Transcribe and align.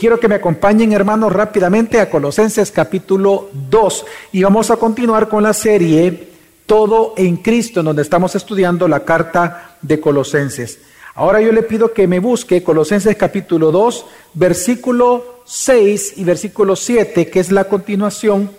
quiero 0.00 0.18
que 0.18 0.28
me 0.28 0.36
acompañen, 0.36 0.94
hermanos, 0.94 1.30
rápidamente 1.30 2.00
a 2.00 2.08
Colosenses 2.08 2.70
capítulo 2.70 3.50
2 3.52 4.06
y 4.32 4.42
vamos 4.42 4.70
a 4.70 4.78
continuar 4.78 5.28
con 5.28 5.42
la 5.42 5.52
serie 5.52 6.30
Todo 6.64 7.12
en 7.18 7.36
Cristo, 7.36 7.80
en 7.80 7.86
donde 7.86 8.00
estamos 8.00 8.34
estudiando 8.34 8.88
la 8.88 9.04
carta 9.04 9.76
de 9.82 10.00
Colosenses. 10.00 10.78
Ahora 11.14 11.42
yo 11.42 11.52
le 11.52 11.62
pido 11.62 11.92
que 11.92 12.06
me 12.06 12.18
busque 12.18 12.62
Colosenses 12.62 13.14
capítulo 13.14 13.70
2, 13.72 14.06
versículo 14.32 15.42
6 15.44 16.14
y 16.16 16.24
versículo 16.24 16.76
7, 16.76 17.28
que 17.28 17.38
es 17.38 17.52
la 17.52 17.64
continuación 17.64 18.50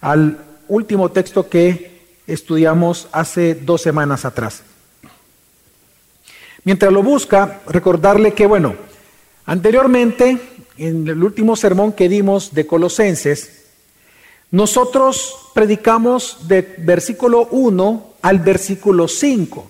al 0.00 0.38
último 0.68 1.10
texto 1.10 1.48
que 1.48 2.02
estudiamos 2.28 3.08
hace 3.10 3.56
dos 3.56 3.82
semanas 3.82 4.24
atrás. 4.24 4.62
Mientras 6.62 6.92
lo 6.92 7.02
busca, 7.02 7.62
recordarle 7.66 8.32
que, 8.32 8.46
bueno, 8.46 8.76
anteriormente, 9.44 10.38
en 10.78 11.06
el 11.08 11.22
último 11.22 11.56
sermón 11.56 11.92
que 11.92 12.08
dimos 12.08 12.54
de 12.54 12.66
Colosenses, 12.66 13.64
nosotros 14.50 15.36
predicamos 15.52 16.48
de 16.48 16.76
versículo 16.78 17.48
1 17.50 18.14
al 18.22 18.38
versículo 18.38 19.08
5. 19.08 19.66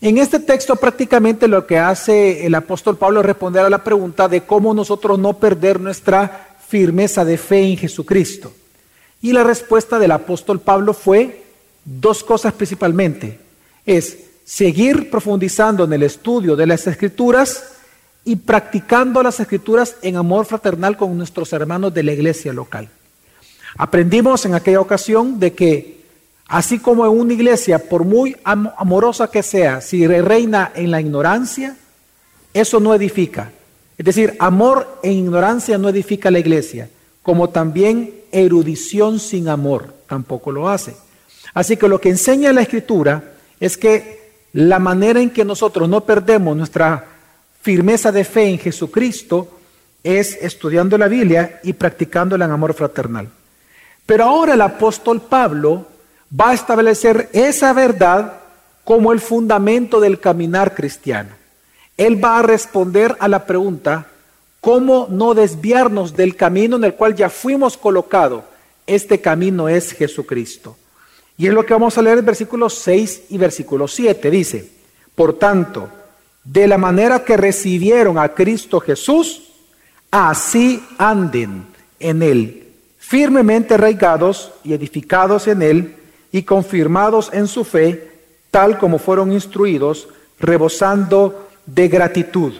En 0.00 0.18
este 0.18 0.40
texto 0.40 0.76
prácticamente 0.76 1.46
lo 1.46 1.66
que 1.66 1.78
hace 1.78 2.46
el 2.46 2.54
apóstol 2.54 2.96
Pablo 2.96 3.20
es 3.20 3.26
responder 3.26 3.64
a 3.64 3.70
la 3.70 3.84
pregunta 3.84 4.28
de 4.28 4.42
cómo 4.42 4.72
nosotros 4.74 5.18
no 5.18 5.34
perder 5.34 5.78
nuestra 5.78 6.56
firmeza 6.68 7.24
de 7.24 7.36
fe 7.36 7.60
en 7.64 7.76
Jesucristo. 7.76 8.52
Y 9.20 9.32
la 9.32 9.44
respuesta 9.44 9.98
del 9.98 10.10
apóstol 10.10 10.60
Pablo 10.60 10.94
fue 10.94 11.44
dos 11.84 12.24
cosas 12.24 12.54
principalmente. 12.54 13.38
Es 13.84 14.18
seguir 14.44 15.10
profundizando 15.10 15.84
en 15.84 15.92
el 15.92 16.02
estudio 16.02 16.56
de 16.56 16.66
las 16.66 16.86
escrituras 16.86 17.71
y 18.24 18.36
practicando 18.36 19.22
las 19.22 19.40
escrituras 19.40 19.96
en 20.02 20.16
amor 20.16 20.46
fraternal 20.46 20.96
con 20.96 21.16
nuestros 21.16 21.52
hermanos 21.52 21.92
de 21.92 22.02
la 22.02 22.12
iglesia 22.12 22.52
local. 22.52 22.88
Aprendimos 23.76 24.44
en 24.44 24.54
aquella 24.54 24.80
ocasión 24.80 25.40
de 25.40 25.52
que 25.54 26.02
así 26.46 26.78
como 26.78 27.04
en 27.06 27.18
una 27.18 27.32
iglesia, 27.32 27.78
por 27.78 28.04
muy 28.04 28.36
amorosa 28.44 29.30
que 29.30 29.42
sea, 29.42 29.80
si 29.80 30.06
reina 30.06 30.72
en 30.74 30.90
la 30.90 31.00
ignorancia, 31.00 31.76
eso 32.52 32.80
no 32.80 32.94
edifica. 32.94 33.50
Es 33.96 34.04
decir, 34.04 34.36
amor 34.38 34.98
e 35.02 35.10
ignorancia 35.12 35.78
no 35.78 35.88
edifica 35.88 36.30
la 36.30 36.38
iglesia, 36.38 36.90
como 37.22 37.50
también 37.50 38.14
erudición 38.30 39.18
sin 39.18 39.48
amor 39.48 39.94
tampoco 40.06 40.52
lo 40.52 40.68
hace. 40.68 40.94
Así 41.54 41.76
que 41.76 41.88
lo 41.88 42.00
que 42.00 42.10
enseña 42.10 42.52
la 42.52 42.62
escritura 42.62 43.32
es 43.60 43.76
que 43.76 44.22
la 44.52 44.78
manera 44.78 45.20
en 45.20 45.30
que 45.30 45.44
nosotros 45.44 45.88
no 45.88 46.02
perdemos 46.02 46.56
nuestra 46.56 47.11
firmeza 47.62 48.10
de 48.12 48.24
fe 48.24 48.48
en 48.48 48.58
Jesucristo 48.58 49.48
es 50.02 50.36
estudiando 50.42 50.98
la 50.98 51.08
Biblia 51.08 51.60
y 51.62 51.72
practicándola 51.72 52.44
en 52.44 52.50
amor 52.50 52.74
fraternal. 52.74 53.28
Pero 54.04 54.24
ahora 54.24 54.54
el 54.54 54.60
apóstol 54.60 55.22
Pablo 55.22 55.86
va 56.38 56.50
a 56.50 56.54
establecer 56.54 57.30
esa 57.32 57.72
verdad 57.72 58.40
como 58.82 59.12
el 59.12 59.20
fundamento 59.20 60.00
del 60.00 60.18
caminar 60.18 60.74
cristiano. 60.74 61.30
Él 61.96 62.22
va 62.22 62.40
a 62.40 62.42
responder 62.42 63.16
a 63.20 63.28
la 63.28 63.46
pregunta, 63.46 64.08
¿cómo 64.60 65.06
no 65.08 65.34
desviarnos 65.34 66.16
del 66.16 66.34
camino 66.34 66.76
en 66.76 66.84
el 66.84 66.94
cual 66.94 67.14
ya 67.14 67.30
fuimos 67.30 67.76
colocados? 67.76 68.42
Este 68.88 69.20
camino 69.20 69.68
es 69.68 69.92
Jesucristo. 69.92 70.76
Y 71.38 71.46
es 71.46 71.54
lo 71.54 71.64
que 71.64 71.74
vamos 71.74 71.96
a 71.96 72.02
leer 72.02 72.18
en 72.18 72.26
versículos 72.26 72.74
6 72.74 73.24
y 73.30 73.38
versículo 73.38 73.86
7. 73.86 74.30
Dice, 74.30 74.68
por 75.14 75.38
tanto, 75.38 75.88
de 76.44 76.66
la 76.66 76.78
manera 76.78 77.24
que 77.24 77.36
recibieron 77.36 78.18
a 78.18 78.30
Cristo 78.30 78.80
Jesús, 78.80 79.42
así 80.10 80.84
anden 80.98 81.66
en 82.00 82.22
él, 82.22 82.68
firmemente 82.98 83.74
arraigados 83.74 84.52
y 84.64 84.72
edificados 84.72 85.46
en 85.46 85.62
él 85.62 85.96
y 86.32 86.42
confirmados 86.42 87.30
en 87.32 87.46
su 87.46 87.64
fe, 87.64 88.10
tal 88.50 88.78
como 88.78 88.98
fueron 88.98 89.32
instruidos, 89.32 90.08
rebosando 90.40 91.48
de 91.66 91.88
gratitud. 91.88 92.52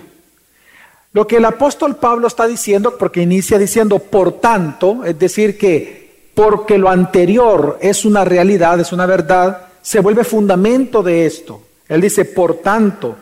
Lo 1.12 1.26
que 1.26 1.36
el 1.36 1.44
apóstol 1.44 1.96
Pablo 1.96 2.26
está 2.26 2.46
diciendo, 2.46 2.96
porque 2.96 3.20
inicia 3.20 3.58
diciendo, 3.58 3.98
por 3.98 4.40
tanto, 4.40 5.04
es 5.04 5.18
decir, 5.18 5.58
que 5.58 6.30
porque 6.34 6.78
lo 6.78 6.88
anterior 6.88 7.78
es 7.82 8.06
una 8.06 8.24
realidad, 8.24 8.80
es 8.80 8.92
una 8.92 9.04
verdad, 9.04 9.66
se 9.82 10.00
vuelve 10.00 10.24
fundamento 10.24 11.02
de 11.02 11.26
esto. 11.26 11.60
Él 11.88 12.00
dice, 12.00 12.24
por 12.24 12.62
tanto, 12.62 13.16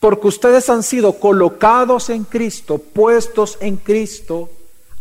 porque 0.00 0.28
ustedes 0.28 0.68
han 0.70 0.82
sido 0.82 1.12
colocados 1.12 2.08
en 2.08 2.24
Cristo, 2.24 2.78
puestos 2.78 3.58
en 3.60 3.76
Cristo, 3.76 4.48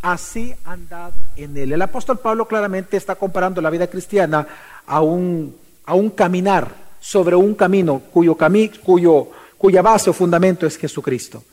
así 0.02 0.54
andad 0.66 1.14
en 1.38 1.56
Él. 1.56 1.72
El 1.72 1.82
apóstol 1.82 2.20
Pablo 2.20 2.46
claramente 2.46 2.98
está 2.98 3.16
comparando 3.16 3.62
la 3.62 3.70
vida 3.70 3.88
cristiana 3.88 4.46
a 4.86 5.02
un, 5.02 5.56
a 5.86 5.94
un 5.96 6.10
caminar 6.10 6.90
sobre 7.00 7.36
un 7.36 7.56
camino 7.56 8.02
cuyo, 8.12 8.38
cuyo, 8.84 9.28
cuya 9.58 9.82
base 9.82 10.10
o 10.10 10.14
fundamento 10.14 10.68
es 10.68 10.78
Jesucristo. 10.78 11.44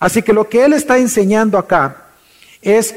Así 0.00 0.22
que 0.22 0.32
lo 0.32 0.48
que 0.48 0.64
Él 0.64 0.72
está 0.72 0.98
enseñando 0.98 1.58
acá 1.58 2.08
es 2.60 2.94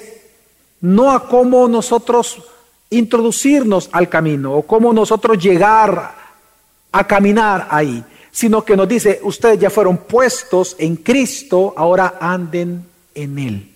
no 0.81 1.11
a 1.11 1.27
cómo 1.27 1.67
nosotros 1.67 2.41
introducirnos 2.89 3.89
al 3.91 4.09
camino 4.09 4.53
o 4.53 4.63
cómo 4.63 4.91
nosotros 4.91 5.37
llegar 5.37 6.15
a 6.91 7.07
caminar 7.07 7.67
ahí, 7.69 8.03
sino 8.33 8.65
que 8.65 8.75
nos 8.75 8.89
dice, 8.89 9.19
ustedes 9.21 9.59
ya 9.59 9.69
fueron 9.69 9.97
puestos 9.97 10.75
en 10.79 10.95
Cristo, 10.95 11.73
ahora 11.77 12.17
anden 12.19 12.83
en 13.13 13.37
Él. 13.37 13.71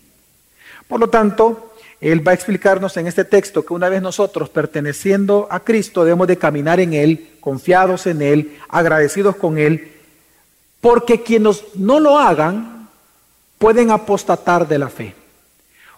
Por 0.87 0.99
lo 0.99 1.09
tanto, 1.09 1.73
Él 2.01 2.27
va 2.27 2.31
a 2.31 2.35
explicarnos 2.35 2.97
en 2.97 3.05
este 3.05 3.23
texto 3.23 3.63
que 3.63 3.75
una 3.75 3.87
vez 3.87 4.01
nosotros 4.01 4.49
perteneciendo 4.49 5.47
a 5.51 5.59
Cristo 5.59 6.03
debemos 6.03 6.27
de 6.27 6.37
caminar 6.37 6.79
en 6.79 6.93
Él, 6.93 7.37
confiados 7.39 8.07
en 8.07 8.23
Él, 8.23 8.57
agradecidos 8.67 9.35
con 9.35 9.59
Él, 9.59 9.93
porque 10.81 11.21
quienes 11.21 11.63
no 11.75 11.99
lo 11.99 12.17
hagan 12.17 12.89
pueden 13.59 13.91
apostatar 13.91 14.67
de 14.67 14.79
la 14.79 14.89
fe. 14.89 15.13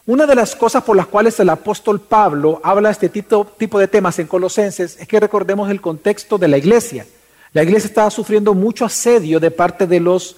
Una 0.05 0.25
de 0.25 0.35
las 0.35 0.53
cosas 0.53 0.83
por 0.83 0.97
las 0.97 1.07
cuales 1.07 1.39
el 1.39 1.49
apóstol 1.49 2.01
Pablo 2.01 2.59
habla 2.61 2.89
de 2.89 2.93
este 2.93 3.09
tipo, 3.09 3.79
de 3.79 3.87
temas 3.87 4.19
en 4.19 4.27
Colosenses 4.27 4.97
es 4.99 5.07
que 5.07 5.19
recordemos 5.19 5.69
el 5.69 5.79
contexto 5.79 6.37
de 6.37 6.49
la 6.49 6.57
iglesia. 6.57 7.05
La 7.53 7.63
iglesia 7.63 7.87
estaba 7.87 8.11
sufriendo 8.11 8.53
mucho 8.53 8.85
asedio 8.85 9.39
de 9.39 9.51
parte 9.51 9.87
de 9.87 9.99
los, 9.99 10.35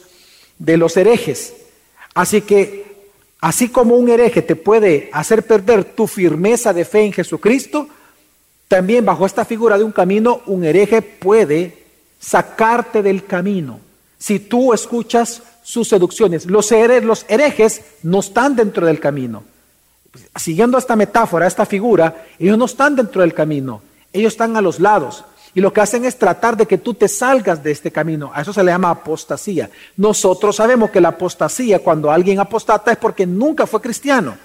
de 0.58 0.78
los 0.78 0.96
herejes. 0.98 1.54
Así 2.14 2.42
que, 2.42 3.10
así 3.40 3.70
como 3.70 3.96
un 3.96 4.10
hereje 4.10 4.42
te 4.42 4.56
puede 4.56 5.10
hacer 5.12 5.44
perder 5.44 5.84
tu 5.84 6.08
firmeza 6.08 6.74
de 6.74 6.86
fe 6.86 7.02
en 7.02 7.14
Jesucristo, 7.14 7.88
también 8.68 9.06
bajo 9.06 9.26
esta 9.26 9.44
figura 9.44 9.78
de 9.78 9.84
un 9.84 9.92
camino, 9.92 10.42
un 10.46 10.64
hereje 10.64 11.02
puede 11.02 11.78
sacarte 12.20 13.02
del 13.02 13.26
camino. 13.26 13.80
Si 14.18 14.40
tú 14.40 14.74
escuchas 14.74 15.44
sus 15.64 15.90
seducciones, 15.90 16.46
los, 16.46 16.72
los 17.04 17.26
herejes 17.28 17.82
no 18.04 18.20
están 18.20 18.56
dentro 18.56 18.86
del 18.86 19.00
camino 19.00 19.44
siguiendo 20.36 20.78
esta 20.78 20.96
metáfora, 20.96 21.48
esta 21.48 21.66
figura, 21.66 22.26
ellos 22.40 22.58
no 22.58 22.66
están 22.66 22.96
dentro 22.96 23.22
del 23.22 23.34
camino, 23.34 23.82
ellos 24.14 24.34
están 24.34 24.58
a 24.58 24.62
los 24.62 24.80
lados. 24.80 25.24
Y 25.54 25.62
lo 25.62 25.74
que 25.74 25.82
hacen 25.82 26.06
es 26.06 26.18
tratar 26.18 26.56
de 26.56 26.66
que 26.66 26.78
tú 26.78 26.94
te 26.94 27.08
salgas 27.08 27.62
de 27.62 27.72
este 27.72 27.92
camino. 27.92 28.32
A 28.34 28.42
eso 28.42 28.54
se 28.54 28.64
le 28.64 28.72
llama 28.72 28.90
apostasía. 28.90 29.70
Nosotros 29.98 30.56
sabemos 30.56 30.92
que 30.92 31.02
la 31.02 31.10
apostasía, 31.10 31.80
cuando 31.80 32.10
alguien 32.12 32.40
apostata, 32.40 32.92
es 32.92 32.98
porque 32.98 33.26
nunca 33.26 33.68
fue 33.68 33.82
cristiano. 33.82 34.38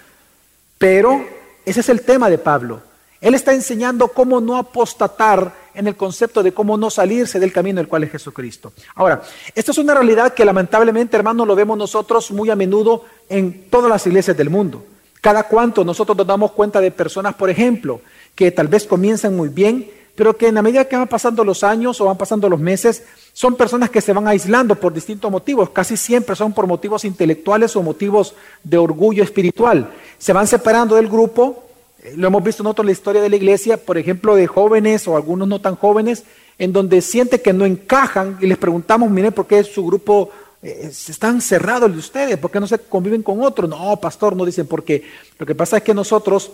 Pero 0.78 1.24
ese 1.64 1.80
es 1.80 1.88
el 1.88 2.02
tema 2.02 2.28
de 2.28 2.38
Pablo. 2.38 2.80
Él 3.20 3.34
está 3.34 3.54
enseñando 3.54 4.08
cómo 4.08 4.40
no 4.40 4.56
apostatar 4.56 5.52
en 5.74 5.86
el 5.86 5.96
concepto 5.96 6.42
de 6.42 6.52
cómo 6.52 6.76
no 6.76 6.90
salirse 6.90 7.38
del 7.38 7.52
camino 7.52 7.78
del 7.78 7.88
cual 7.88 8.04
es 8.04 8.10
Jesucristo. 8.10 8.72
Ahora, 8.94 9.22
esta 9.54 9.72
es 9.72 9.78
una 9.78 9.94
realidad 9.94 10.34
que 10.34 10.44
lamentablemente, 10.44 11.16
hermanos, 11.16 11.46
lo 11.46 11.54
vemos 11.54 11.76
nosotros 11.76 12.30
muy 12.30 12.50
a 12.50 12.56
menudo 12.56 13.04
en 13.28 13.68
todas 13.70 13.90
las 13.90 14.06
iglesias 14.06 14.36
del 14.36 14.50
mundo. 14.50 14.84
Cada 15.20 15.44
cuanto 15.44 15.84
nosotros 15.84 16.16
nos 16.16 16.26
damos 16.26 16.52
cuenta 16.52 16.80
de 16.80 16.90
personas, 16.90 17.34
por 17.34 17.50
ejemplo, 17.50 18.00
que 18.34 18.50
tal 18.50 18.68
vez 18.68 18.86
comienzan 18.86 19.36
muy 19.36 19.48
bien, 19.48 19.90
pero 20.16 20.36
que 20.36 20.48
en 20.48 20.54
la 20.54 20.62
medida 20.62 20.88
que 20.88 20.96
van 20.96 21.06
pasando 21.06 21.44
los 21.44 21.62
años 21.62 22.00
o 22.00 22.06
van 22.06 22.16
pasando 22.16 22.48
los 22.48 22.58
meses, 22.58 23.04
son 23.34 23.54
personas 23.54 23.90
que 23.90 24.00
se 24.00 24.14
van 24.14 24.26
aislando 24.26 24.74
por 24.74 24.94
distintos 24.94 25.30
motivos, 25.30 25.70
casi 25.70 25.96
siempre 25.96 26.34
son 26.34 26.54
por 26.54 26.66
motivos 26.66 27.04
intelectuales 27.04 27.76
o 27.76 27.82
motivos 27.82 28.34
de 28.64 28.78
orgullo 28.78 29.22
espiritual. 29.22 29.92
Se 30.18 30.32
van 30.32 30.46
separando 30.46 30.96
del 30.96 31.08
grupo, 31.08 31.64
eh, 32.02 32.14
lo 32.16 32.28
hemos 32.28 32.42
visto 32.42 32.62
nosotros 32.62 32.84
en 32.84 32.86
la 32.86 32.92
historia 32.92 33.22
de 33.22 33.28
la 33.28 33.36
iglesia, 33.36 33.76
por 33.76 33.98
ejemplo, 33.98 34.34
de 34.34 34.46
jóvenes 34.46 35.06
o 35.06 35.16
algunos 35.16 35.46
no 35.46 35.60
tan 35.60 35.76
jóvenes, 35.76 36.24
en 36.58 36.72
donde 36.72 37.02
siente 37.02 37.42
que 37.42 37.52
no 37.52 37.66
encajan 37.66 38.38
y 38.40 38.46
les 38.46 38.56
preguntamos, 38.56 39.10
mire, 39.10 39.32
¿por 39.32 39.46
qué 39.46 39.62
su 39.62 39.84
grupo 39.84 40.30
eh, 40.62 40.90
están 40.90 41.42
cerrados 41.42 41.92
de 41.92 41.98
ustedes, 41.98 42.38
¿por 42.38 42.50
qué 42.50 42.58
no 42.58 42.66
se 42.66 42.78
conviven 42.78 43.22
con 43.22 43.42
otros? 43.42 43.68
No, 43.68 44.00
pastor, 44.00 44.34
no 44.34 44.46
dicen 44.46 44.66
porque 44.66 45.02
lo 45.38 45.44
que 45.44 45.54
pasa 45.54 45.76
es 45.76 45.82
que 45.82 45.92
nosotros 45.92 46.50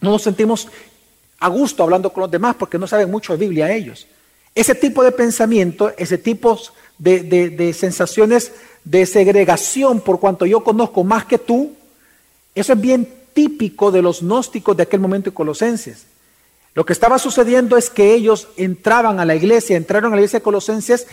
no 0.00 0.10
nos 0.10 0.22
sentimos 0.22 0.66
a 1.42 1.48
gusto 1.48 1.82
hablando 1.82 2.12
con 2.12 2.22
los 2.22 2.30
demás 2.30 2.56
porque 2.56 2.78
no 2.78 2.86
saben 2.86 3.10
mucho 3.10 3.32
de 3.32 3.38
Biblia 3.38 3.72
ellos. 3.72 4.06
Ese 4.54 4.74
tipo 4.74 5.02
de 5.02 5.12
pensamiento, 5.12 5.92
ese 5.96 6.18
tipo 6.18 6.58
de, 6.98 7.22
de 7.22 7.72
sensaciones 7.72 8.52
de 8.84 9.06
segregación 9.06 10.00
por 10.00 10.20
cuanto 10.20 10.46
yo 10.46 10.62
conozco 10.62 11.04
más 11.04 11.24
que 11.24 11.38
tú, 11.38 11.72
eso 12.54 12.72
es 12.72 12.80
bien 12.80 13.08
típico 13.32 13.90
de 13.90 14.02
los 14.02 14.22
gnósticos 14.22 14.76
de 14.76 14.84
aquel 14.84 15.00
momento 15.00 15.30
de 15.30 15.34
Colosenses. 15.34 16.06
Lo 16.74 16.86
que 16.86 16.92
estaba 16.92 17.18
sucediendo 17.18 17.76
es 17.76 17.90
que 17.90 18.14
ellos 18.14 18.48
entraban 18.56 19.20
a 19.20 19.24
la 19.24 19.34
iglesia, 19.34 19.76
entraron 19.76 20.12
a 20.12 20.16
la 20.16 20.22
iglesia 20.22 20.38
de 20.38 20.44
Colosenses 20.44 21.06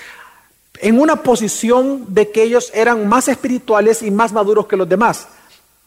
en 0.80 1.00
una 1.00 1.24
posición 1.24 2.14
de 2.14 2.30
que 2.30 2.44
ellos 2.44 2.72
eran 2.74 3.08
más 3.08 3.28
espirituales 3.28 4.02
y 4.02 4.12
más 4.12 4.32
maduros 4.32 4.68
que 4.68 4.78
los 4.78 4.88
demás. 4.88 5.28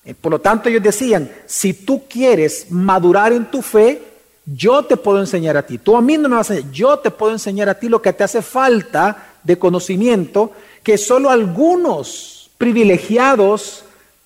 Eh, 0.04 0.14
por 0.14 0.32
lo 0.32 0.40
tanto, 0.40 0.68
ellos 0.68 0.82
decían, 0.82 1.30
si 1.46 1.72
tú 1.72 2.04
quieres 2.08 2.66
madurar 2.70 3.32
en 3.32 3.50
tu 3.50 3.62
fe, 3.62 4.11
yo 4.44 4.84
te 4.84 4.96
puedo 4.96 5.20
enseñar 5.20 5.56
a 5.56 5.66
ti. 5.66 5.78
Tú 5.78 5.96
a 5.96 6.02
mí 6.02 6.18
no 6.18 6.28
me 6.28 6.36
vas 6.36 6.50
a 6.50 6.54
enseñar, 6.54 6.72
yo 6.72 6.98
te 6.98 7.10
puedo 7.10 7.32
enseñar 7.32 7.68
a 7.68 7.78
ti 7.78 7.88
lo 7.88 8.02
que 8.02 8.12
te 8.12 8.24
hace 8.24 8.42
falta 8.42 9.34
de 9.42 9.58
conocimiento 9.58 10.52
que 10.82 10.98
solo 10.98 11.30
algunos 11.30 12.50
privilegiados 12.58 13.84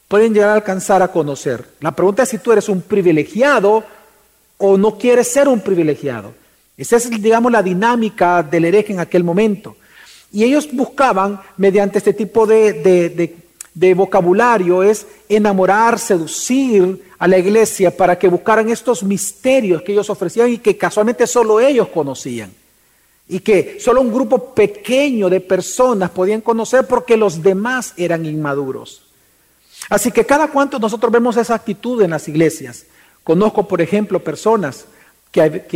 pueden 0.08 0.32
llegar 0.32 0.50
a 0.50 0.54
alcanzar 0.54 1.02
a 1.02 1.08
conocer. 1.08 1.64
La 1.80 1.92
pregunta 1.92 2.22
es 2.22 2.28
si 2.28 2.38
tú 2.38 2.52
eres 2.52 2.68
un 2.68 2.80
privilegiado 2.82 3.84
o 4.58 4.78
no 4.78 4.96
quieres 4.96 5.28
ser 5.28 5.48
un 5.48 5.60
privilegiado. 5.60 6.32
Esa 6.76 6.96
es, 6.96 7.10
digamos, 7.10 7.50
la 7.52 7.62
dinámica 7.62 8.42
del 8.42 8.66
hereje 8.66 8.92
en 8.92 9.00
aquel 9.00 9.24
momento. 9.24 9.76
Y 10.32 10.44
ellos 10.44 10.68
buscaban, 10.72 11.40
mediante 11.56 11.98
este 11.98 12.12
tipo 12.12 12.46
de, 12.46 12.74
de 12.74 13.45
vocabulario, 13.94 14.82
es 14.82 15.06
enamorar, 15.28 15.98
seducir 15.98 17.04
a 17.18 17.28
la 17.28 17.38
iglesia 17.38 17.94
para 17.94 18.18
que 18.18 18.28
buscaran 18.28 18.68
estos 18.70 19.02
misterios 19.02 19.82
que 19.82 19.92
ellos 19.92 20.10
ofrecían 20.10 20.50
y 20.50 20.58
que 20.58 20.76
casualmente 20.76 21.26
solo 21.26 21.60
ellos 21.60 21.88
conocían. 21.88 22.52
Y 23.28 23.40
que 23.40 23.78
solo 23.80 24.00
un 24.00 24.12
grupo 24.12 24.54
pequeño 24.54 25.28
de 25.28 25.40
personas 25.40 26.10
podían 26.10 26.40
conocer 26.40 26.86
porque 26.86 27.16
los 27.16 27.42
demás 27.42 27.92
eran 27.96 28.24
inmaduros. 28.24 29.02
Así 29.88 30.10
que 30.10 30.24
cada 30.24 30.48
cuanto 30.48 30.78
nosotros 30.78 31.12
vemos 31.12 31.36
esa 31.36 31.54
actitud 31.54 32.02
en 32.02 32.10
las 32.10 32.28
iglesias. 32.28 32.86
Conozco, 33.22 33.66
por 33.66 33.80
ejemplo, 33.80 34.22
personas 34.22 34.86
que, 35.30 35.66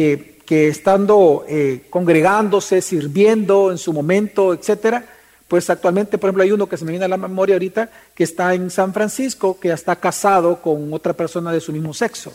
que, 0.47 0.69
estando 0.69 1.45
eh, 1.49 1.87
congregándose, 1.91 2.83
sirviendo 2.83 3.71
en 3.71 3.79
su 3.79 3.93
momento, 3.93 4.53
etcétera, 4.53 5.05
pues 5.51 5.69
actualmente, 5.69 6.17
por 6.17 6.29
ejemplo, 6.29 6.45
hay 6.45 6.53
uno 6.53 6.69
que 6.69 6.77
se 6.77 6.85
me 6.85 6.93
viene 6.93 7.07
a 7.07 7.09
la 7.09 7.17
memoria 7.17 7.57
ahorita, 7.57 7.91
que 8.15 8.23
está 8.23 8.55
en 8.55 8.71
San 8.71 8.95
Francisco, 8.95 9.59
que 9.59 9.73
está 9.73 9.97
casado 9.97 10.63
con 10.63 10.93
otra 10.95 11.13
persona 11.13 11.51
de 11.51 11.61
su 11.61 11.73
mismo 11.73 11.93
sexo. 11.93 12.33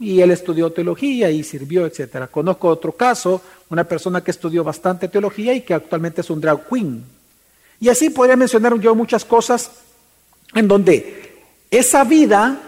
Y 0.00 0.20
él 0.20 0.32
estudió 0.32 0.72
teología 0.72 1.30
y 1.30 1.44
sirvió, 1.44 1.86
etcétera. 1.86 2.26
Conozco 2.26 2.66
otro 2.66 2.90
caso, 2.90 3.40
una 3.70 3.84
persona 3.84 4.24
que 4.24 4.32
estudió 4.32 4.64
bastante 4.64 5.06
teología 5.06 5.54
y 5.54 5.60
que 5.60 5.74
actualmente 5.74 6.22
es 6.22 6.30
un 6.30 6.40
drag 6.40 6.68
queen. 6.68 7.04
Y 7.78 7.88
así 7.88 8.10
podría 8.10 8.34
mencionar 8.34 8.76
yo 8.80 8.96
muchas 8.96 9.24
cosas 9.24 9.70
en 10.54 10.66
donde 10.66 11.44
esa 11.70 12.02
vida 12.02 12.58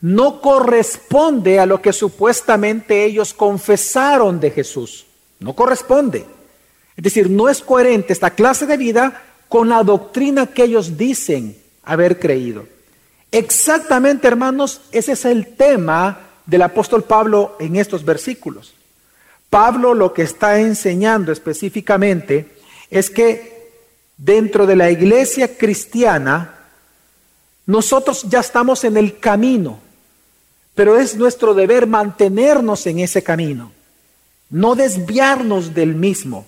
no 0.00 0.40
corresponde 0.40 1.60
a 1.60 1.66
lo 1.66 1.82
que 1.82 1.92
supuestamente 1.92 3.04
ellos 3.04 3.34
confesaron 3.34 4.40
de 4.40 4.52
Jesús. 4.52 5.04
No 5.38 5.52
corresponde. 5.52 6.35
Es 6.96 7.04
decir, 7.04 7.30
no 7.30 7.48
es 7.48 7.60
coherente 7.60 8.12
esta 8.12 8.30
clase 8.30 8.66
de 8.66 8.76
vida 8.76 9.22
con 9.48 9.68
la 9.68 9.82
doctrina 9.82 10.46
que 10.46 10.64
ellos 10.64 10.96
dicen 10.96 11.56
haber 11.82 12.18
creído. 12.18 12.66
Exactamente, 13.30 14.26
hermanos, 14.26 14.80
ese 14.92 15.12
es 15.12 15.24
el 15.24 15.54
tema 15.56 16.20
del 16.46 16.62
apóstol 16.62 17.04
Pablo 17.04 17.56
en 17.58 17.76
estos 17.76 18.04
versículos. 18.04 18.74
Pablo 19.50 19.94
lo 19.94 20.12
que 20.12 20.22
está 20.22 20.58
enseñando 20.60 21.32
específicamente 21.32 22.56
es 22.90 23.10
que 23.10 23.70
dentro 24.16 24.66
de 24.66 24.76
la 24.76 24.90
iglesia 24.90 25.56
cristiana, 25.56 26.54
nosotros 27.66 28.24
ya 28.28 28.40
estamos 28.40 28.84
en 28.84 28.96
el 28.96 29.18
camino, 29.18 29.80
pero 30.74 30.98
es 30.98 31.16
nuestro 31.16 31.54
deber 31.54 31.86
mantenernos 31.86 32.86
en 32.86 33.00
ese 33.00 33.22
camino, 33.22 33.72
no 34.50 34.74
desviarnos 34.74 35.74
del 35.74 35.94
mismo, 35.94 36.46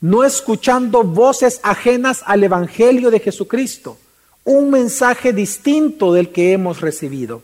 no 0.00 0.24
escuchando 0.24 1.02
voces 1.02 1.60
ajenas 1.62 2.22
al 2.26 2.42
Evangelio 2.42 3.10
de 3.10 3.20
Jesucristo, 3.20 3.98
un 4.44 4.70
mensaje 4.70 5.32
distinto 5.32 6.12
del 6.12 6.30
que 6.30 6.52
hemos 6.52 6.80
recibido. 6.80 7.42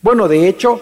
Bueno, 0.00 0.28
de 0.28 0.48
hecho, 0.48 0.80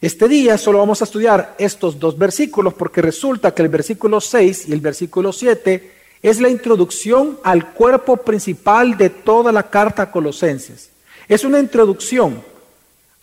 este 0.00 0.28
día 0.28 0.56
solo 0.58 0.78
vamos 0.78 1.00
a 1.00 1.04
estudiar 1.04 1.54
estos 1.58 1.98
dos 1.98 2.16
versículos 2.16 2.74
porque 2.74 3.02
resulta 3.02 3.52
que 3.52 3.62
el 3.62 3.68
versículo 3.68 4.20
6 4.20 4.68
y 4.68 4.72
el 4.72 4.80
versículo 4.80 5.32
7 5.32 5.92
es 6.22 6.40
la 6.40 6.48
introducción 6.48 7.38
al 7.42 7.72
cuerpo 7.72 8.18
principal 8.18 8.96
de 8.96 9.10
toda 9.10 9.50
la 9.50 9.68
carta 9.68 10.02
a 10.02 10.10
Colosenses. 10.12 10.90
Es 11.28 11.44
una 11.44 11.58
introducción 11.58 12.42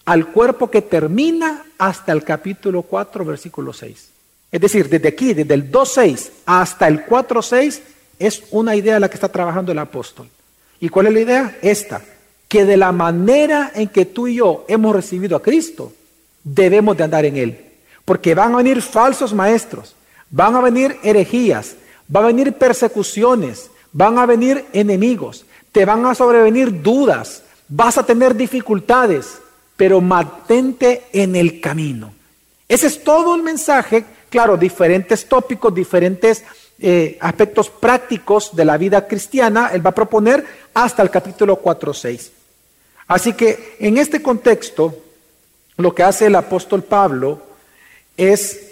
al 0.04 0.28
cuerpo 0.28 0.70
que 0.70 0.82
termina 0.82 1.66
hasta 1.78 2.12
el 2.12 2.24
capítulo 2.24 2.82
4, 2.82 3.24
versículo 3.24 3.72
6. 3.72 4.19
Es 4.52 4.62
decir, 4.62 4.90
desde 4.90 5.10
aquí, 5.10 5.34
desde 5.34 5.54
el 5.54 5.72
2.6 5.72 6.30
hasta 6.46 6.88
el 6.88 7.06
4.6, 7.06 7.82
es 8.18 8.44
una 8.52 8.76
idea 8.76 9.00
la 9.00 9.10
que 9.10 9.16
está 9.16 9.30
trabajando 9.30 9.72
el 9.72 9.80
apóstol. 9.80 10.28
¿Y 10.80 10.90
cuál 10.90 11.08
es 11.08 11.14
la 11.14 11.20
idea? 11.20 11.58
Esta, 11.62 12.02
que 12.48 12.66
de 12.66 12.78
la 12.78 12.92
manera 12.92 13.72
en 13.76 13.90
que 13.90 14.06
tú 14.06 14.28
y 14.28 14.36
yo 14.36 14.66
hemos 14.68 14.96
recibido 14.96 15.38
a 15.38 15.42
Cristo, 15.42 15.94
debemos 16.44 16.98
de 16.98 17.04
andar 17.04 17.26
en 17.26 17.38
Él. 17.38 17.66
Porque 18.06 18.34
van 18.34 18.54
a 18.54 18.58
venir 18.58 18.82
falsos 18.82 19.34
maestros, 19.34 19.96
van 20.32 20.56
a 20.56 20.62
venir 20.62 20.98
herejías, 21.04 21.76
Va 22.14 22.22
a 22.22 22.28
venir 22.28 22.54
persecuciones, 22.54 23.70
van 23.92 24.18
a 24.18 24.26
venir 24.26 24.66
enemigos, 24.74 25.46
te 25.72 25.86
van 25.86 26.06
a 26.08 26.16
sobrevenir 26.16 26.82
dudas, 26.82 27.44
vas 27.68 28.00
a 28.00 28.06
tener 28.06 28.36
dificultades, 28.36 29.38
pero 29.78 30.02
mantente 30.02 31.04
en 31.14 31.36
el 31.36 31.62
camino. 31.62 32.12
Ese 32.68 32.88
es 32.88 33.04
todo 33.04 33.36
el 33.36 33.44
mensaje, 33.44 34.06
claro, 34.30 34.58
diferentes 34.58 35.28
tópicos, 35.28 35.74
diferentes 35.74 36.44
eh, 36.80 37.18
aspectos 37.20 37.70
prácticos 37.70 38.56
de 38.56 38.66
la 38.66 38.78
vida 38.78 39.08
cristiana, 39.08 39.72
él 39.74 39.86
va 39.86 39.90
a 39.90 39.96
proponer 39.96 40.46
hasta 40.74 41.04
el 41.04 41.10
capítulo 41.10 41.62
4.6. 41.62 42.32
Así 43.08 43.34
que 43.34 43.76
en 43.80 43.98
este 43.98 44.22
contexto, 44.22 44.96
lo 45.78 45.94
que 45.94 46.04
hace 46.04 46.28
el 46.28 46.36
apóstol 46.36 46.84
Pablo 46.84 47.42
es 48.16 48.70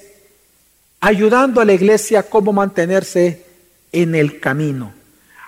ayudando 1.00 1.62
a 1.62 1.66
la 1.66 1.74
iglesia 1.74 2.24
cómo 2.30 2.54
mantenerse 2.54 3.46
en 3.92 4.16
el 4.16 4.40
camino. 4.40 4.94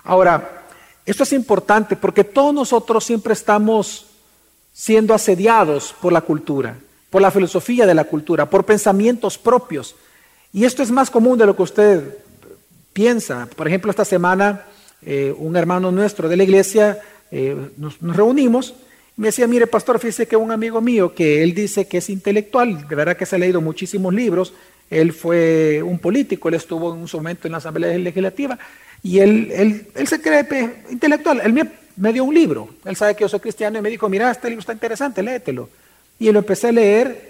Ahora, 0.04 0.64
esto 1.06 1.22
es 1.22 1.32
importante 1.32 1.96
porque 1.96 2.24
todos 2.24 2.54
nosotros 2.54 3.04
siempre 3.04 3.32
estamos 3.32 4.06
siendo 4.72 5.14
asediados 5.14 5.94
por 6.00 6.12
la 6.12 6.20
cultura, 6.20 6.76
por 7.10 7.22
la 7.22 7.30
filosofía 7.30 7.86
de 7.86 7.94
la 7.94 8.04
cultura, 8.04 8.48
por 8.48 8.64
pensamientos 8.64 9.38
propios. 9.38 9.94
Y 10.52 10.64
esto 10.64 10.82
es 10.82 10.90
más 10.90 11.10
común 11.10 11.38
de 11.38 11.46
lo 11.46 11.54
que 11.54 11.62
usted 11.62 12.18
piensa. 12.92 13.48
Por 13.56 13.68
ejemplo, 13.68 13.90
esta 13.90 14.04
semana 14.04 14.64
eh, 15.02 15.34
un 15.36 15.56
hermano 15.56 15.90
nuestro 15.90 16.28
de 16.28 16.36
la 16.36 16.44
iglesia 16.44 17.00
eh, 17.30 17.56
nos, 17.76 17.98
reunimos 18.00 18.74
y 19.16 19.20
me 19.20 19.28
decía, 19.28 19.46
mire 19.46 19.66
pastor, 19.66 19.98
fíjese 19.98 20.26
que 20.26 20.36
un 20.36 20.50
amigo 20.50 20.80
mío 20.80 21.14
que 21.14 21.42
él 21.42 21.54
dice 21.54 21.86
que 21.86 21.98
es 21.98 22.10
intelectual, 22.10 22.86
de 22.86 22.96
verdad 22.96 23.16
que 23.16 23.26
se 23.26 23.36
ha 23.36 23.38
leído 23.38 23.60
muchísimos 23.60 24.12
libros, 24.12 24.52
él 24.90 25.12
fue 25.12 25.82
un 25.82 25.98
político, 25.98 26.48
él 26.48 26.56
estuvo 26.56 26.92
en 26.92 27.00
un 27.00 27.08
momento 27.12 27.46
en 27.46 27.52
la 27.52 27.58
Asamblea 27.58 27.96
Legislativa 27.96 28.58
y 29.02 29.20
él, 29.20 29.86
él, 29.94 30.06
se 30.06 30.20
cree 30.20 30.46
intelectual. 30.90 31.40
Él 31.44 31.52
me, 31.52 32.12
dio 32.12 32.24
un 32.24 32.34
libro, 32.34 32.68
él 32.84 32.96
sabe 32.96 33.14
que 33.14 33.22
yo 33.22 33.28
soy 33.28 33.40
cristiano 33.40 33.78
y 33.78 33.82
me 33.82 33.88
dijo, 33.88 34.08
mira, 34.08 34.30
este 34.30 34.48
libro 34.48 34.60
está 34.60 34.72
interesante, 34.72 35.22
léetelo. 35.22 35.68
Y 36.18 36.30
lo 36.32 36.40
empecé 36.40 36.68
a 36.68 36.72
leer 36.72 37.28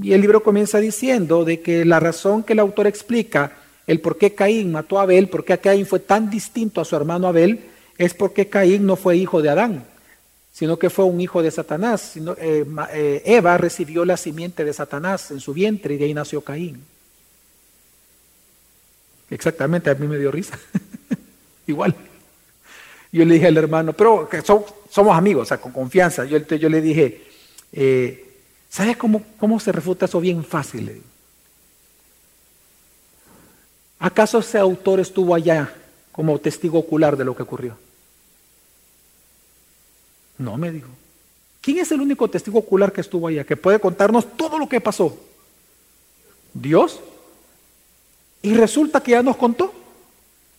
y 0.00 0.12
el 0.12 0.20
libro 0.20 0.42
comienza 0.42 0.78
diciendo 0.78 1.44
de 1.44 1.60
que 1.60 1.84
la 1.84 2.00
razón 2.00 2.42
que 2.42 2.54
el 2.54 2.58
autor 2.58 2.86
explica 2.86 3.52
el 3.86 4.00
por 4.00 4.18
qué 4.18 4.34
Caín 4.34 4.72
mató 4.72 4.98
a 4.98 5.02
Abel, 5.02 5.28
por 5.28 5.44
qué 5.44 5.58
Caín 5.58 5.86
fue 5.86 6.00
tan 6.00 6.30
distinto 6.30 6.80
a 6.80 6.84
su 6.84 6.96
hermano 6.96 7.28
Abel, 7.28 7.60
es 7.98 8.14
porque 8.14 8.48
Caín 8.48 8.86
no 8.86 8.96
fue 8.96 9.16
hijo 9.16 9.42
de 9.42 9.50
Adán, 9.50 9.84
sino 10.52 10.78
que 10.78 10.90
fue 10.90 11.04
un 11.04 11.20
hijo 11.20 11.42
de 11.42 11.50
Satanás. 11.50 12.16
Eh, 12.16 12.64
eh, 12.92 13.22
Eva 13.24 13.56
recibió 13.58 14.04
la 14.04 14.16
simiente 14.16 14.64
de 14.64 14.72
Satanás 14.72 15.30
en 15.30 15.40
su 15.40 15.52
vientre 15.52 15.94
y 15.94 15.98
de 15.98 16.06
ahí 16.06 16.14
nació 16.14 16.40
Caín. 16.40 16.82
Exactamente, 19.30 19.90
a 19.90 19.94
mí 19.94 20.06
me 20.06 20.18
dio 20.18 20.30
risa. 20.30 20.58
Igual. 21.66 21.94
Yo 23.12 23.24
le 23.24 23.34
dije 23.34 23.46
al 23.46 23.56
hermano, 23.56 23.92
pero 23.92 24.28
que 24.28 24.42
somos 24.42 25.16
amigos, 25.16 25.42
o 25.42 25.46
sea, 25.46 25.58
con 25.58 25.72
confianza. 25.72 26.24
Yo, 26.24 26.38
le 26.68 26.80
dije, 26.80 27.22
eh, 27.72 28.23
¿sabes 28.74 28.96
cómo, 28.96 29.22
cómo 29.38 29.60
se 29.60 29.70
refuta 29.70 30.06
eso 30.06 30.20
bien 30.20 30.44
fácil? 30.44 31.02
¿Acaso 33.98 34.40
ese 34.40 34.58
autor 34.58 34.98
estuvo 34.98 35.34
allá 35.34 35.72
como 36.10 36.38
testigo 36.38 36.78
ocular 36.78 37.16
de 37.16 37.24
lo 37.24 37.36
que 37.36 37.44
ocurrió? 37.44 37.76
No, 40.38 40.56
me 40.56 40.72
dijo. 40.72 40.88
¿Quién 41.60 41.78
es 41.78 41.92
el 41.92 42.00
único 42.00 42.28
testigo 42.28 42.58
ocular 42.58 42.92
que 42.92 43.00
estuvo 43.00 43.28
allá, 43.28 43.44
que 43.44 43.56
puede 43.56 43.78
contarnos 43.78 44.36
todo 44.36 44.58
lo 44.58 44.68
que 44.68 44.80
pasó? 44.80 45.16
¿Dios? 46.52 46.98
Y 48.42 48.54
resulta 48.54 49.00
que 49.00 49.12
ya 49.12 49.22
nos 49.22 49.36
contó. 49.36 49.72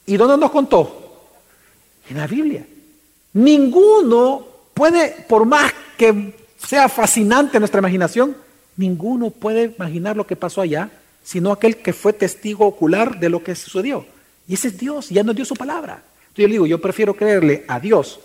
¿Y 0.05 0.15
dónde 0.15 0.37
nos 0.37 0.51
contó? 0.51 1.01
en 2.09 2.17
la 2.17 2.27
Biblia. 2.27 2.65
Ninguno 3.33 4.45
puede, 4.73 5.25
por 5.27 5.45
más 5.45 5.73
que 5.97 6.35
sea 6.57 6.89
fascinante 6.89 7.59
nuestra 7.59 7.79
imaginación, 7.79 8.35
ninguno 8.77 9.29
puede 9.29 9.73
imaginar 9.75 10.15
lo 10.15 10.27
que 10.27 10.35
pasó 10.35 10.61
allá, 10.61 10.89
sino 11.23 11.51
aquel 11.51 11.77
que 11.77 11.93
fue 11.93 12.13
testigo 12.13 12.65
ocular 12.65 13.19
de 13.19 13.29
lo 13.29 13.43
que 13.43 13.55
sucedió. 13.55 14.05
Y 14.47 14.53
ese 14.53 14.69
es 14.69 14.77
Dios, 14.77 15.09
ya 15.09 15.23
nos 15.23 15.35
dio 15.35 15.45
su 15.45 15.55
palabra. 15.55 16.03
Entonces 16.19 16.37
yo 16.37 16.47
le 16.47 16.53
digo, 16.53 16.67
yo 16.67 16.81
prefiero 16.81 17.15
creerle 17.15 17.65
a 17.67 17.79
Dios 17.79 18.19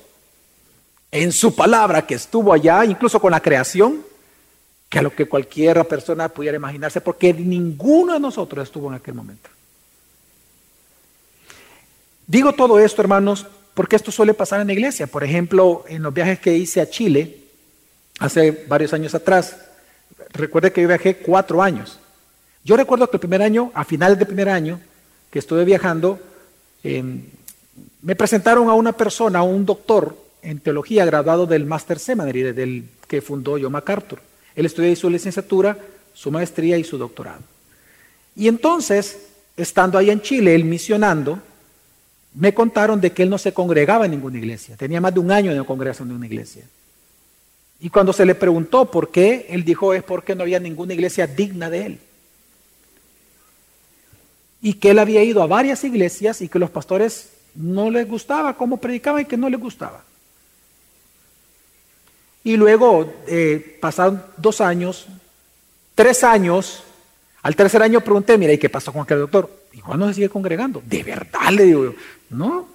en 1.11 1.33
su 1.33 1.55
palabra 1.55 2.07
que 2.07 2.15
estuvo 2.15 2.53
allá, 2.53 2.85
incluso 2.85 3.21
con 3.21 3.33
la 3.33 3.41
creación, 3.41 4.03
que 4.89 4.99
a 4.99 5.03
lo 5.03 5.15
que 5.15 5.29
cualquier 5.29 5.85
persona 5.87 6.29
pudiera 6.29 6.57
imaginarse, 6.57 7.01
porque 7.01 7.33
ninguno 7.33 8.13
de 8.15 8.21
nosotros 8.21 8.65
estuvo 8.65 8.89
en 8.89 8.95
aquel 8.95 9.15
momento. 9.15 9.49
Digo 12.27 12.53
todo 12.53 12.79
esto, 12.79 13.03
hermanos, 13.03 13.47
porque 13.75 13.97
esto 13.97 14.13
suele 14.13 14.35
pasar 14.35 14.61
en 14.61 14.67
la 14.69 14.73
iglesia. 14.73 15.07
Por 15.07 15.25
ejemplo, 15.25 15.85
en 15.89 16.03
los 16.03 16.13
viajes 16.13 16.39
que 16.39 16.57
hice 16.57 16.81
a 16.81 16.91
Chile 16.91 17.40
hace 18.21 18.65
varios 18.69 18.93
años 18.93 19.15
atrás, 19.15 19.57
recuerde 20.33 20.73
que 20.73 20.83
yo 20.83 20.89
viajé 20.89 21.17
cuatro 21.17 21.63
años. 21.63 21.99
Yo 22.63 22.77
recuerdo 22.77 23.09
que 23.11 23.17
el 23.17 23.21
primer 23.21 23.43
año, 23.43 23.73
a 23.75 23.85
finales 23.85 24.19
del 24.19 24.29
primer 24.29 24.49
año, 24.49 24.79
que 25.31 25.39
estuve 25.41 25.65
viajando, 25.65 26.21
em, 26.85 27.23
me 28.03 28.15
presentaron 28.15 28.69
a 28.69 28.75
una 28.75 28.93
persona, 28.93 29.41
a 29.41 29.43
un 29.43 29.65
doctor 29.65 30.17
en 30.43 30.61
teología 30.61 31.05
graduado 31.05 31.47
del 31.47 31.65
Master 31.65 31.99
Seminary, 31.99 32.53
del 32.53 32.85
que 33.09 33.23
fundó 33.23 33.59
John 33.61 33.73
MacArthur. 33.73 34.21
Él 34.55 34.67
estudió 34.67 34.95
su 34.95 35.09
licenciatura, 35.09 35.79
su 36.13 36.31
maestría 36.31 36.77
y 36.77 36.85
su 36.85 36.99
doctorado. 36.99 37.41
Y 38.37 38.49
entonces, 38.49 39.19
estando 39.57 39.97
ahí 39.97 40.11
en 40.11 40.21
Chile, 40.21 40.55
él 40.55 40.65
misionando, 40.65 41.41
me 42.35 42.53
contaron 42.53 43.01
de 43.01 43.13
que 43.13 43.23
él 43.23 43.31
no 43.31 43.39
se 43.39 43.53
congregaba 43.53 44.05
en 44.05 44.13
ninguna 44.13 44.39
iglesia. 44.39 44.77
Tenía 44.77 45.01
más 45.01 45.15
de 45.15 45.21
un 45.21 45.33
año 45.33 45.55
de 45.55 45.65
congregación 45.65 46.09
de 46.09 46.15
una 46.15 46.27
iglesia. 46.27 46.65
Y 47.81 47.89
cuando 47.89 48.13
se 48.13 48.27
le 48.27 48.35
preguntó 48.35 48.91
por 48.91 49.11
qué, 49.11 49.47
él 49.49 49.65
dijo 49.65 49.95
es 49.95 50.03
porque 50.03 50.35
no 50.35 50.43
había 50.43 50.61
ninguna 50.61 50.93
iglesia 50.93 51.27
digna 51.27 51.71
de 51.71 51.87
él. 51.87 51.99
Y 54.61 54.75
que 54.75 54.91
él 54.91 54.99
había 54.99 55.25
ido 55.25 55.43
a 55.43 55.47
varias 55.47 55.83
iglesias 55.85 56.43
y 56.43 56.49
que 56.49 56.59
los 56.59 56.69
pastores 56.69 57.31
no 57.55 57.91
les 57.91 58.07
gustaba 58.07 58.57
cómo 58.57 58.77
predicaban 58.77 59.23
y 59.23 59.25
que 59.25 59.39
no 59.39 59.49
les 59.49 59.59
gustaba. 59.59 60.05
Y 62.45 62.57
luego 62.57 63.13
eh, 63.27 63.79
pasaron 63.81 64.23
dos 64.37 64.61
años, 64.61 65.07
tres 65.95 66.23
años. 66.23 66.85
Al 67.43 67.57
tercer 67.57 67.83
año 67.83 68.03
pregunté, 68.03 68.37
mira, 68.37 68.53
¿y 68.53 68.59
qué 68.59 68.69
pasó 68.69 68.93
con 68.93 69.03
aquel 69.03 69.21
doctor? 69.21 69.51
¿Y 69.73 69.81
cuándo 69.81 70.07
se 70.09 70.15
sigue 70.15 70.29
congregando? 70.29 70.83
De 70.85 71.03
verdad, 71.03 71.51
le 71.51 71.65
digo 71.65 71.85
yo. 71.85 71.95
No. 72.29 72.69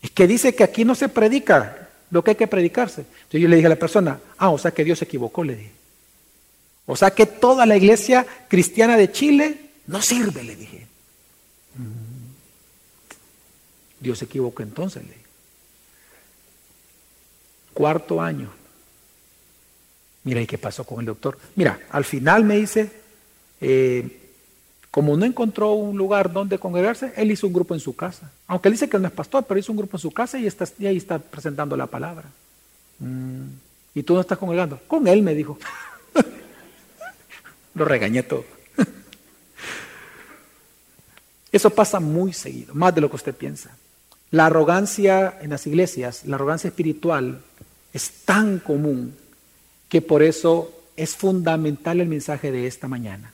Es 0.00 0.10
que 0.10 0.28
dice 0.28 0.54
que 0.54 0.62
aquí 0.62 0.84
no 0.84 0.94
se 0.94 1.08
predica 1.08 1.83
lo 2.14 2.22
que 2.22 2.30
hay 2.30 2.36
que 2.36 2.46
predicarse. 2.46 3.00
Entonces 3.00 3.40
yo 3.40 3.48
le 3.48 3.56
dije 3.56 3.66
a 3.66 3.70
la 3.70 3.76
persona, 3.76 4.20
ah, 4.38 4.50
o 4.50 4.56
sea 4.56 4.70
que 4.70 4.84
Dios 4.84 5.00
se 5.00 5.04
equivocó, 5.04 5.42
le 5.42 5.56
dije. 5.56 5.72
O 6.86 6.94
sea 6.94 7.10
que 7.10 7.26
toda 7.26 7.66
la 7.66 7.76
iglesia 7.76 8.24
cristiana 8.46 8.96
de 8.96 9.10
Chile 9.10 9.72
no 9.88 10.00
sirve, 10.00 10.44
le 10.44 10.54
dije. 10.54 10.86
Mm. 11.74 12.28
Dios 13.98 14.20
se 14.20 14.26
equivocó 14.26 14.62
entonces, 14.62 15.02
le 15.02 15.08
dije. 15.08 15.24
Cuarto 17.72 18.22
año. 18.22 18.52
Mira, 20.22 20.40
¿y 20.40 20.46
qué 20.46 20.56
pasó 20.56 20.84
con 20.84 21.00
el 21.00 21.06
doctor? 21.06 21.36
Mira, 21.56 21.80
al 21.90 22.04
final 22.04 22.44
me 22.44 22.58
dice, 22.58 22.92
eh, 23.60 24.23
como 24.94 25.16
no 25.16 25.24
encontró 25.24 25.72
un 25.72 25.98
lugar 25.98 26.32
donde 26.32 26.56
congregarse, 26.56 27.12
él 27.16 27.32
hizo 27.32 27.48
un 27.48 27.52
grupo 27.52 27.74
en 27.74 27.80
su 27.80 27.96
casa. 27.96 28.30
Aunque 28.46 28.68
él 28.68 28.74
dice 28.74 28.88
que 28.88 28.96
no 28.96 29.08
es 29.08 29.12
pastor, 29.12 29.44
pero 29.44 29.58
hizo 29.58 29.72
un 29.72 29.78
grupo 29.78 29.96
en 29.96 30.00
su 30.00 30.12
casa 30.12 30.38
y, 30.38 30.46
ahí 30.86 30.96
está 30.96 31.18
presentando 31.18 31.76
la 31.76 31.88
palabra. 31.88 32.26
Mm. 33.00 33.42
¿Y 33.92 34.04
tú 34.04 34.14
no 34.14 34.20
estás 34.20 34.38
congregando? 34.38 34.78
Con 34.86 35.08
él 35.08 35.20
me 35.20 35.34
dijo. 35.34 35.58
Lo 37.74 37.84
regañé 37.84 38.22
todo. 38.22 38.44
Eso 41.50 41.70
pasa 41.70 41.98
muy 41.98 42.32
seguido, 42.32 42.72
más 42.72 42.94
de 42.94 43.00
lo 43.00 43.10
que 43.10 43.16
usted 43.16 43.34
piensa. 43.34 43.76
La 44.30 44.46
arrogancia 44.46 45.38
en 45.40 45.50
las 45.50 45.66
iglesias, 45.66 46.24
la 46.24 46.36
arrogancia 46.36 46.68
espiritual, 46.68 47.40
es 47.92 48.12
tan 48.24 48.60
común 48.60 49.16
que 49.88 50.02
por 50.02 50.22
eso 50.22 50.70
es 50.96 51.16
fundamental 51.16 51.98
el 51.98 52.06
mensaje 52.06 52.52
de 52.52 52.68
esta 52.68 52.86
mañana. 52.86 53.33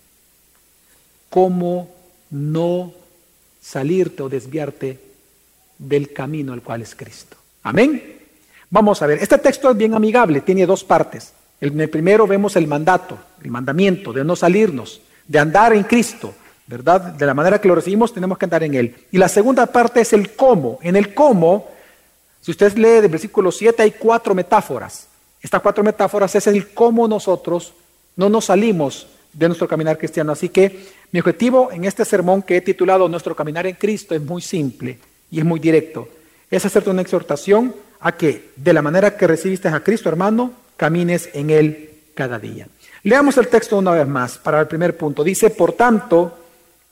Cómo 1.31 1.89
no 2.31 2.93
salirte 3.61 4.23
o 4.23 4.29
desviarte 4.29 4.99
del 5.79 6.13
camino 6.13 6.53
al 6.53 6.63
cual 6.63 6.83
es 6.83 6.95
Cristo. 6.95 7.37
Amén. 7.63 8.19
Vamos 8.69 9.03
a 9.03 9.07
ver, 9.07 9.19
este 9.23 9.39
texto 9.39 9.71
es 9.71 9.77
bien 9.77 9.95
amigable, 9.95 10.43
tiene 10.43 10.67
dos 10.67 10.85
partes. 10.85 11.33
En 11.61 11.81
el 11.81 11.91
primero 11.91 12.27
vemos 12.27 12.57
el 12.57 12.67
mandato, 12.67 13.19
el 13.43 13.51
mandamiento 13.51 14.13
de 14.13 14.25
no 14.25 14.37
salirnos, 14.37 15.01
de 15.27 15.39
andar 15.39 15.73
en 15.73 15.83
Cristo, 15.85 16.35
¿verdad? 16.67 17.01
De 17.01 17.27
la 17.27 17.35
manera 17.35 17.61
que 17.61 17.69
lo 17.69 17.75
recibimos 17.75 18.15
tenemos 18.15 18.39
que 18.39 18.47
andar 18.47 18.63
en 18.63 18.75
Él. 18.75 18.95
Y 19.11 19.19
la 19.19 19.29
segunda 19.29 19.67
parte 19.67 20.01
es 20.01 20.13
el 20.13 20.35
cómo. 20.37 20.79
En 20.83 20.97
el 20.97 21.13
cómo, 21.15 21.69
si 22.41 22.53
usted 22.53 22.73
lee 22.77 23.01
del 23.01 23.09
versículo 23.09 23.51
7, 23.51 23.83
hay 23.83 23.91
cuatro 23.93 24.35
metáforas. 24.35 25.09
Estas 25.43 25.61
cuatro 25.61 25.83
metáforas 25.83 26.35
es 26.35 26.47
el 26.47 26.69
cómo 26.73 27.09
nosotros 27.09 27.75
no 28.17 28.29
nos 28.29 28.47
salimos 28.47 29.07
de 29.33 29.49
nuestro 29.49 29.69
caminar 29.69 29.99
cristiano. 29.99 30.33
Así 30.33 30.49
que 30.49 30.87
mi 31.13 31.21
objetivo 31.21 31.71
en 31.73 31.85
este 31.85 32.05
sermón 32.05 32.43
que 32.43 32.57
he 32.57 32.61
titulado 32.61 33.09
Nuestro 33.09 33.35
caminar 33.35 33.67
en 33.67 33.75
Cristo 33.75 34.15
es 34.15 34.23
muy 34.23 34.43
simple 34.43 34.99
y 35.31 35.39
es 35.39 35.45
muy 35.45 35.61
directo. 35.61 36.09
Es 36.51 36.65
hacerte 36.65 36.91
una 36.91 37.03
exhortación 37.03 37.75
a 38.01 38.13
que 38.13 38.51
de 38.57 38.73
la 38.73 38.83
manera 38.83 39.17
que 39.17 39.27
recibiste 39.27 39.69
a 39.69 39.81
Cristo, 39.81 40.09
hermano, 40.09 40.53
camines 40.77 41.29
en 41.33 41.51
Él 41.51 41.91
cada 42.15 42.39
día. 42.39 42.67
Leamos 43.03 43.37
el 43.39 43.49
texto 43.49 43.79
una 43.79 43.93
vez 43.93 44.07
más 44.07 44.39
para 44.39 44.61
el 44.61 44.67
primer 44.67 44.97
punto. 44.97 45.25
Dice, 45.25 45.51
por 45.51 45.73
tanto, 45.73 46.39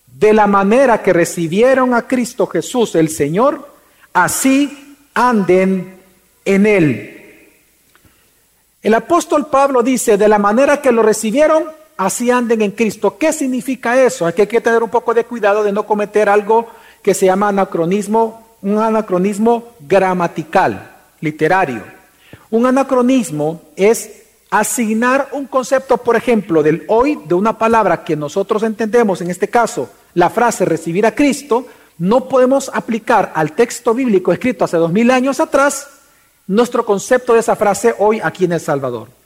de 0.06 0.32
la 0.32 0.46
manera 0.46 1.02
que 1.02 1.12
recibieron 1.12 1.94
a 1.94 2.06
Cristo 2.06 2.46
Jesús 2.46 2.94
el 2.94 3.08
Señor, 3.08 3.68
así 4.12 4.96
anden 5.14 5.96
en 6.44 6.66
Él 6.66 7.14
el 8.82 8.94
apóstol 8.94 9.48
Pablo 9.48 9.82
dice, 9.82 10.16
de 10.16 10.28
la 10.28 10.38
manera 10.38 10.80
que 10.80 10.92
lo 10.92 11.02
recibieron, 11.02 11.64
así 11.98 12.30
anden 12.30 12.62
en 12.62 12.70
Cristo. 12.70 13.18
¿Qué 13.18 13.32
significa 13.32 14.00
eso? 14.02 14.24
Aquí 14.24 14.42
hay 14.42 14.46
que 14.46 14.62
tener 14.62 14.82
un 14.82 14.88
poco 14.88 15.12
de 15.12 15.24
cuidado 15.24 15.62
de 15.62 15.72
no 15.72 15.84
cometer 15.84 16.30
algo 16.30 16.68
que 17.02 17.12
se 17.12 17.26
llama 17.26 17.48
anacronismo, 17.48 18.46
un 18.62 18.78
anacronismo 18.78 19.64
gramatical, 19.80 20.96
literario. 21.20 21.82
Un 22.50 22.64
anacronismo 22.64 23.60
es 23.76 24.22
asignar 24.50 25.28
un 25.32 25.46
concepto, 25.46 25.98
por 25.98 26.16
ejemplo, 26.16 26.62
del 26.62 26.84
hoy, 26.88 27.18
de 27.26 27.34
una 27.34 27.58
palabra 27.58 28.04
que 28.04 28.16
nosotros 28.16 28.62
entendemos, 28.62 29.20
en 29.20 29.30
este 29.30 29.48
caso, 29.48 29.90
la 30.14 30.30
frase 30.30 30.64
recibir 30.64 31.04
a 31.04 31.14
Cristo, 31.14 31.66
no 31.98 32.28
podemos 32.28 32.70
aplicar 32.72 33.32
al 33.34 33.52
texto 33.52 33.92
bíblico 33.92 34.32
escrito 34.32 34.64
hace 34.64 34.76
dos 34.76 34.92
mil 34.92 35.10
años 35.10 35.40
atrás 35.40 35.88
nuestro 36.46 36.86
concepto 36.86 37.34
de 37.34 37.40
esa 37.40 37.56
frase 37.56 37.94
hoy 37.98 38.20
aquí 38.22 38.46
en 38.46 38.52
El 38.52 38.60
Salvador. 38.60 39.17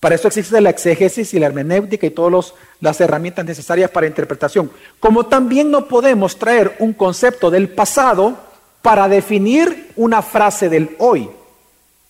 Para 0.00 0.14
eso 0.14 0.28
existe 0.28 0.58
la 0.62 0.70
exégesis 0.70 1.34
y 1.34 1.38
la 1.38 1.46
hermenéutica 1.46 2.06
y 2.06 2.10
todas 2.10 2.54
las 2.80 3.00
herramientas 3.02 3.44
necesarias 3.44 3.90
para 3.90 4.06
interpretación. 4.06 4.70
Como 4.98 5.26
también 5.26 5.70
no 5.70 5.86
podemos 5.86 6.38
traer 6.38 6.74
un 6.78 6.94
concepto 6.94 7.50
del 7.50 7.68
pasado 7.68 8.38
para 8.80 9.08
definir 9.08 9.92
una 9.96 10.22
frase 10.22 10.70
del 10.70 10.96
hoy, 10.98 11.28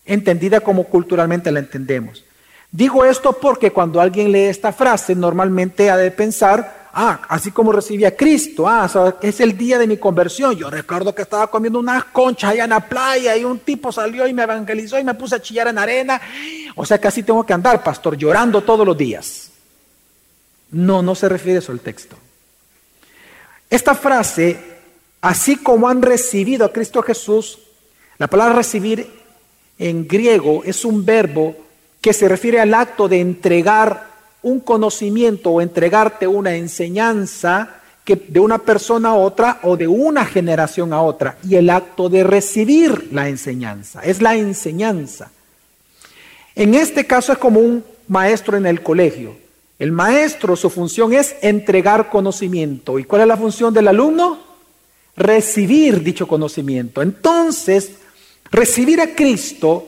entendida 0.04 0.60
como 0.60 0.84
culturalmente 0.84 1.50
la 1.50 1.58
entendemos. 1.58 2.24
Digo 2.70 3.04
esto 3.04 3.32
porque 3.32 3.72
cuando 3.72 4.00
alguien 4.00 4.30
lee 4.30 4.44
esta 4.44 4.72
frase, 4.72 5.16
normalmente 5.16 5.90
ha 5.90 5.96
de 5.96 6.12
pensar 6.12 6.80
Ah, 6.92 7.20
así 7.28 7.52
como 7.52 7.70
recibí 7.70 8.04
a 8.04 8.16
Cristo. 8.16 8.66
Ah, 8.66 8.90
es 9.22 9.40
el 9.40 9.56
día 9.56 9.78
de 9.78 9.86
mi 9.86 9.96
conversión. 9.96 10.56
Yo 10.56 10.70
recuerdo 10.70 11.14
que 11.14 11.22
estaba 11.22 11.46
comiendo 11.46 11.78
unas 11.78 12.04
conchas 12.06 12.50
allá 12.50 12.64
en 12.64 12.70
la 12.70 12.80
playa 12.80 13.36
y 13.36 13.44
un 13.44 13.60
tipo 13.60 13.92
salió 13.92 14.26
y 14.26 14.34
me 14.34 14.42
evangelizó 14.42 14.98
y 14.98 15.04
me 15.04 15.14
puse 15.14 15.36
a 15.36 15.42
chillar 15.42 15.68
en 15.68 15.78
arena. 15.78 16.20
O 16.76 16.86
sea 16.86 17.00
así 17.08 17.22
tengo 17.22 17.44
que 17.44 17.52
andar, 17.52 17.82
pastor, 17.82 18.16
llorando 18.16 18.62
todos 18.62 18.86
los 18.86 18.96
días. 18.96 19.50
No, 20.70 21.02
no 21.02 21.14
se 21.14 21.28
refiere 21.28 21.58
eso 21.58 21.72
el 21.72 21.80
texto. 21.80 22.16
Esta 23.68 23.94
frase, 23.94 24.58
así 25.20 25.56
como 25.56 25.88
han 25.88 26.02
recibido 26.02 26.64
a 26.64 26.72
Cristo 26.72 27.02
Jesús, 27.02 27.58
la 28.18 28.26
palabra 28.26 28.54
recibir 28.54 29.08
en 29.78 30.06
griego 30.06 30.62
es 30.64 30.84
un 30.84 31.04
verbo 31.04 31.56
que 32.00 32.12
se 32.12 32.28
refiere 32.28 32.60
al 32.60 32.74
acto 32.74 33.08
de 33.08 33.20
entregar 33.20 34.08
un 34.42 34.60
conocimiento 34.60 35.50
o 35.50 35.60
entregarte 35.60 36.26
una 36.26 36.54
enseñanza 36.54 37.80
que 38.04 38.16
de 38.16 38.40
una 38.40 38.58
persona 38.58 39.10
a 39.10 39.14
otra 39.14 39.60
o 39.62 39.76
de 39.76 39.86
una 39.86 40.24
generación 40.24 40.92
a 40.92 41.02
otra. 41.02 41.36
Y 41.46 41.56
el 41.56 41.70
acto 41.70 42.08
de 42.08 42.24
recibir 42.24 43.08
la 43.12 43.28
enseñanza, 43.28 44.00
es 44.02 44.22
la 44.22 44.36
enseñanza. 44.36 45.30
En 46.54 46.74
este 46.74 47.06
caso 47.06 47.32
es 47.32 47.38
como 47.38 47.60
un 47.60 47.84
maestro 48.08 48.56
en 48.56 48.66
el 48.66 48.82
colegio. 48.82 49.36
El 49.78 49.92
maestro, 49.92 50.56
su 50.56 50.68
función 50.68 51.12
es 51.12 51.36
entregar 51.42 52.10
conocimiento. 52.10 52.98
¿Y 52.98 53.04
cuál 53.04 53.22
es 53.22 53.28
la 53.28 53.36
función 53.36 53.72
del 53.72 53.88
alumno? 53.88 54.50
recibir 55.20 56.02
dicho 56.02 56.26
conocimiento. 56.26 57.02
Entonces, 57.02 57.92
recibir 58.50 59.00
a 59.00 59.14
Cristo, 59.14 59.86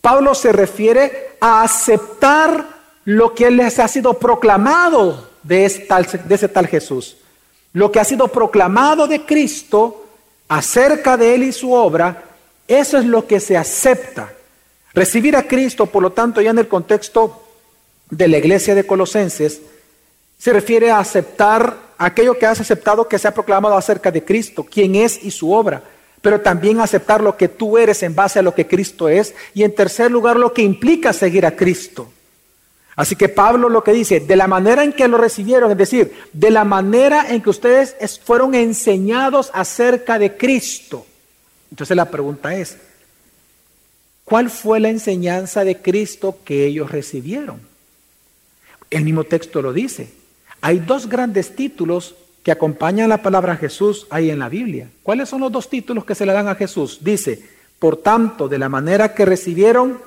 Pablo 0.00 0.34
se 0.34 0.52
refiere 0.52 1.36
a 1.40 1.62
aceptar 1.62 2.82
lo 3.04 3.34
que 3.34 3.50
les 3.50 3.78
ha 3.78 3.88
sido 3.88 4.14
proclamado 4.14 5.30
de 5.42 5.58
de 5.58 6.34
ese 6.34 6.48
tal 6.48 6.66
Jesús. 6.66 7.16
Lo 7.72 7.90
que 7.90 8.00
ha 8.00 8.04
sido 8.04 8.28
proclamado 8.28 9.06
de 9.06 9.24
Cristo 9.24 10.06
acerca 10.48 11.16
de 11.16 11.34
Él 11.34 11.44
y 11.44 11.52
su 11.52 11.72
obra, 11.72 12.24
eso 12.68 12.98
es 12.98 13.04
lo 13.04 13.26
que 13.26 13.40
se 13.40 13.56
acepta. 13.56 14.32
Recibir 14.94 15.36
a 15.36 15.44
Cristo, 15.44 15.86
por 15.86 16.02
lo 16.02 16.12
tanto, 16.12 16.40
ya 16.40 16.50
en 16.50 16.58
el 16.58 16.68
contexto 16.68 17.42
de 18.10 18.28
la 18.28 18.38
iglesia 18.38 18.74
de 18.74 18.86
Colosenses, 18.86 19.62
se 20.38 20.52
refiere 20.52 20.90
a 20.90 20.98
aceptar 20.98 21.76
aquello 21.98 22.38
que 22.38 22.46
has 22.46 22.60
aceptado 22.60 23.08
que 23.08 23.18
se 23.18 23.28
ha 23.28 23.34
proclamado 23.34 23.76
acerca 23.76 24.10
de 24.10 24.24
Cristo, 24.24 24.66
quién 24.68 24.96
es 24.96 25.22
y 25.22 25.30
su 25.30 25.52
obra, 25.52 25.82
pero 26.20 26.40
también 26.40 26.80
aceptar 26.80 27.22
lo 27.22 27.36
que 27.36 27.48
tú 27.48 27.78
eres 27.78 28.02
en 28.02 28.14
base 28.14 28.38
a 28.38 28.42
lo 28.42 28.54
que 28.54 28.66
Cristo 28.66 29.08
es 29.08 29.34
y 29.54 29.62
en 29.62 29.74
tercer 29.74 30.10
lugar 30.10 30.36
lo 30.36 30.52
que 30.52 30.62
implica 30.62 31.12
seguir 31.12 31.46
a 31.46 31.56
Cristo. 31.56 32.10
Así 32.94 33.16
que 33.16 33.28
Pablo 33.28 33.68
lo 33.68 33.82
que 33.82 33.92
dice, 33.92 34.20
de 34.20 34.36
la 34.36 34.46
manera 34.46 34.84
en 34.84 34.92
que 34.92 35.08
lo 35.08 35.16
recibieron, 35.16 35.70
es 35.70 35.78
decir, 35.78 36.12
de 36.32 36.50
la 36.50 36.64
manera 36.64 37.26
en 37.30 37.40
que 37.40 37.50
ustedes 37.50 37.96
fueron 38.22 38.54
enseñados 38.54 39.50
acerca 39.54 40.18
de 40.18 40.36
Cristo. 40.36 41.06
Entonces 41.70 41.96
la 41.96 42.10
pregunta 42.10 42.54
es, 42.54 42.76
¿cuál 44.32 44.48
fue 44.48 44.80
la 44.80 44.88
enseñanza 44.88 45.62
de 45.62 45.82
Cristo 45.82 46.38
que 46.42 46.64
ellos 46.64 46.90
recibieron? 46.90 47.60
El 48.88 49.04
mismo 49.04 49.24
texto 49.24 49.60
lo 49.60 49.74
dice. 49.74 50.10
Hay 50.62 50.78
dos 50.78 51.06
grandes 51.06 51.54
títulos 51.54 52.14
que 52.42 52.50
acompañan 52.50 53.10
la 53.10 53.20
palabra 53.20 53.58
Jesús 53.58 54.06
ahí 54.08 54.30
en 54.30 54.38
la 54.38 54.48
Biblia. 54.48 54.88
¿Cuáles 55.02 55.28
son 55.28 55.42
los 55.42 55.52
dos 55.52 55.68
títulos 55.68 56.06
que 56.06 56.14
se 56.14 56.24
le 56.24 56.32
dan 56.32 56.48
a 56.48 56.54
Jesús? 56.54 57.00
Dice, 57.02 57.46
por 57.78 57.98
tanto, 57.98 58.48
de 58.48 58.58
la 58.58 58.70
manera 58.70 59.12
que 59.12 59.26
recibieron 59.26 60.00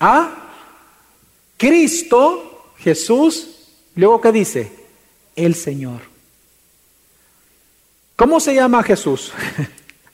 a 0.00 0.50
Cristo, 1.56 2.72
Jesús, 2.78 3.68
luego 3.94 4.20
que 4.20 4.32
dice, 4.32 4.72
el 5.36 5.54
Señor. 5.54 6.00
¿Cómo 8.16 8.40
se 8.40 8.56
llama 8.56 8.82
Jesús? 8.82 9.32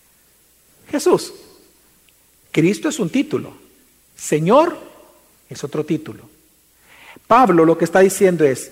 Jesús. 0.91 1.33
Cristo 2.55 2.89
es 2.89 3.01
un 3.01 3.11
título. 3.11 3.53
Señor 4.17 4.79
es 5.51 5.65
otro 5.65 5.85
título. 5.85 6.23
Pablo 7.27 7.65
lo 7.65 7.77
que 7.77 7.85
está 7.85 7.99
diciendo 7.99 8.45
es, 8.45 8.71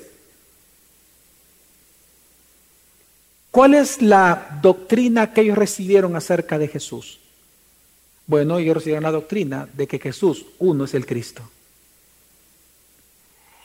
¿cuál 3.50 3.74
es 3.74 4.00
la 4.00 4.60
doctrina 4.62 5.32
que 5.32 5.40
ellos 5.40 5.58
recibieron 5.58 6.14
acerca 6.14 6.60
de 6.60 6.68
Jesús? 6.68 7.18
Bueno, 8.28 8.58
ellos 8.58 8.76
recibieron 8.76 9.02
la 9.02 9.10
doctrina 9.10 9.68
de 9.72 9.88
que 9.88 9.98
Jesús, 9.98 10.46
uno, 10.60 10.84
es 10.84 10.94
el 10.94 11.04
Cristo. 11.04 11.42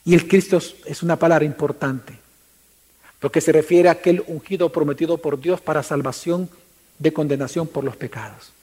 Y 0.04 0.16
el 0.16 0.28
Cristo 0.28 0.60
es 0.86 1.04
una 1.04 1.20
palabra 1.20 1.46
importante, 1.46 2.18
porque 3.20 3.40
se 3.40 3.52
refiere 3.52 3.88
a 3.88 3.92
aquel 3.92 4.24
ungido 4.26 4.72
prometido 4.72 5.20
por 5.20 5.40
Dios 5.40 5.62
para 5.62 5.84
salvación 5.84 6.50
de 6.98 7.14
condenación 7.14 7.68
por 7.68 7.84
los 7.84 7.96
pecados. 7.96 8.57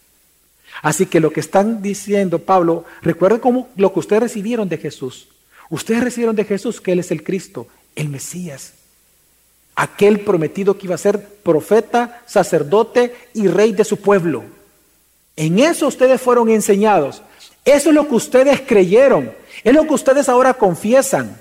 Así 0.83 1.07
que 1.07 1.21
lo 1.21 1.33
que 1.33 1.41
están 1.41 1.83
diciendo 1.83 2.39
Pablo, 2.39 2.85
recuerden 3.03 3.41
cómo 3.41 3.69
lo 3.77 3.93
que 3.93 4.01
ustedes 4.01 4.23
recibieron 4.23 4.69
de 4.69 4.79
Jesús. 4.79 5.29
Ustedes 5.71 6.05
recibieron 6.05 6.37
de 6.37 6.45
Jesús 6.45 6.81
que 6.81 6.93
Él 6.93 6.99
es 6.99 7.11
el 7.11 7.23
Cristo, 7.23 7.67
el 7.97 8.09
Mesías, 8.09 8.75
aquel 9.75 10.21
prometido 10.21 10.77
que 10.77 10.87
iba 10.87 10.95
a 10.95 10.99
ser 10.99 11.27
profeta, 11.43 12.23
sacerdote 12.27 13.15
y 13.35 13.49
rey 13.49 13.73
de 13.73 13.85
su 13.85 13.99
pueblo. 13.99 14.45
En 15.37 15.59
eso 15.59 15.89
ustedes 15.89 16.21
fueron 16.21 16.49
enseñados. 16.49 17.23
Eso 17.65 17.89
es 17.89 17.95
lo 17.95 18.07
que 18.09 18.15
ustedes 18.15 18.61
creyeron. 18.61 19.33
Es 19.63 19.75
lo 19.75 19.87
que 19.87 19.95
ustedes 19.95 20.29
ahora 20.29 20.55
confiesan. 20.55 21.37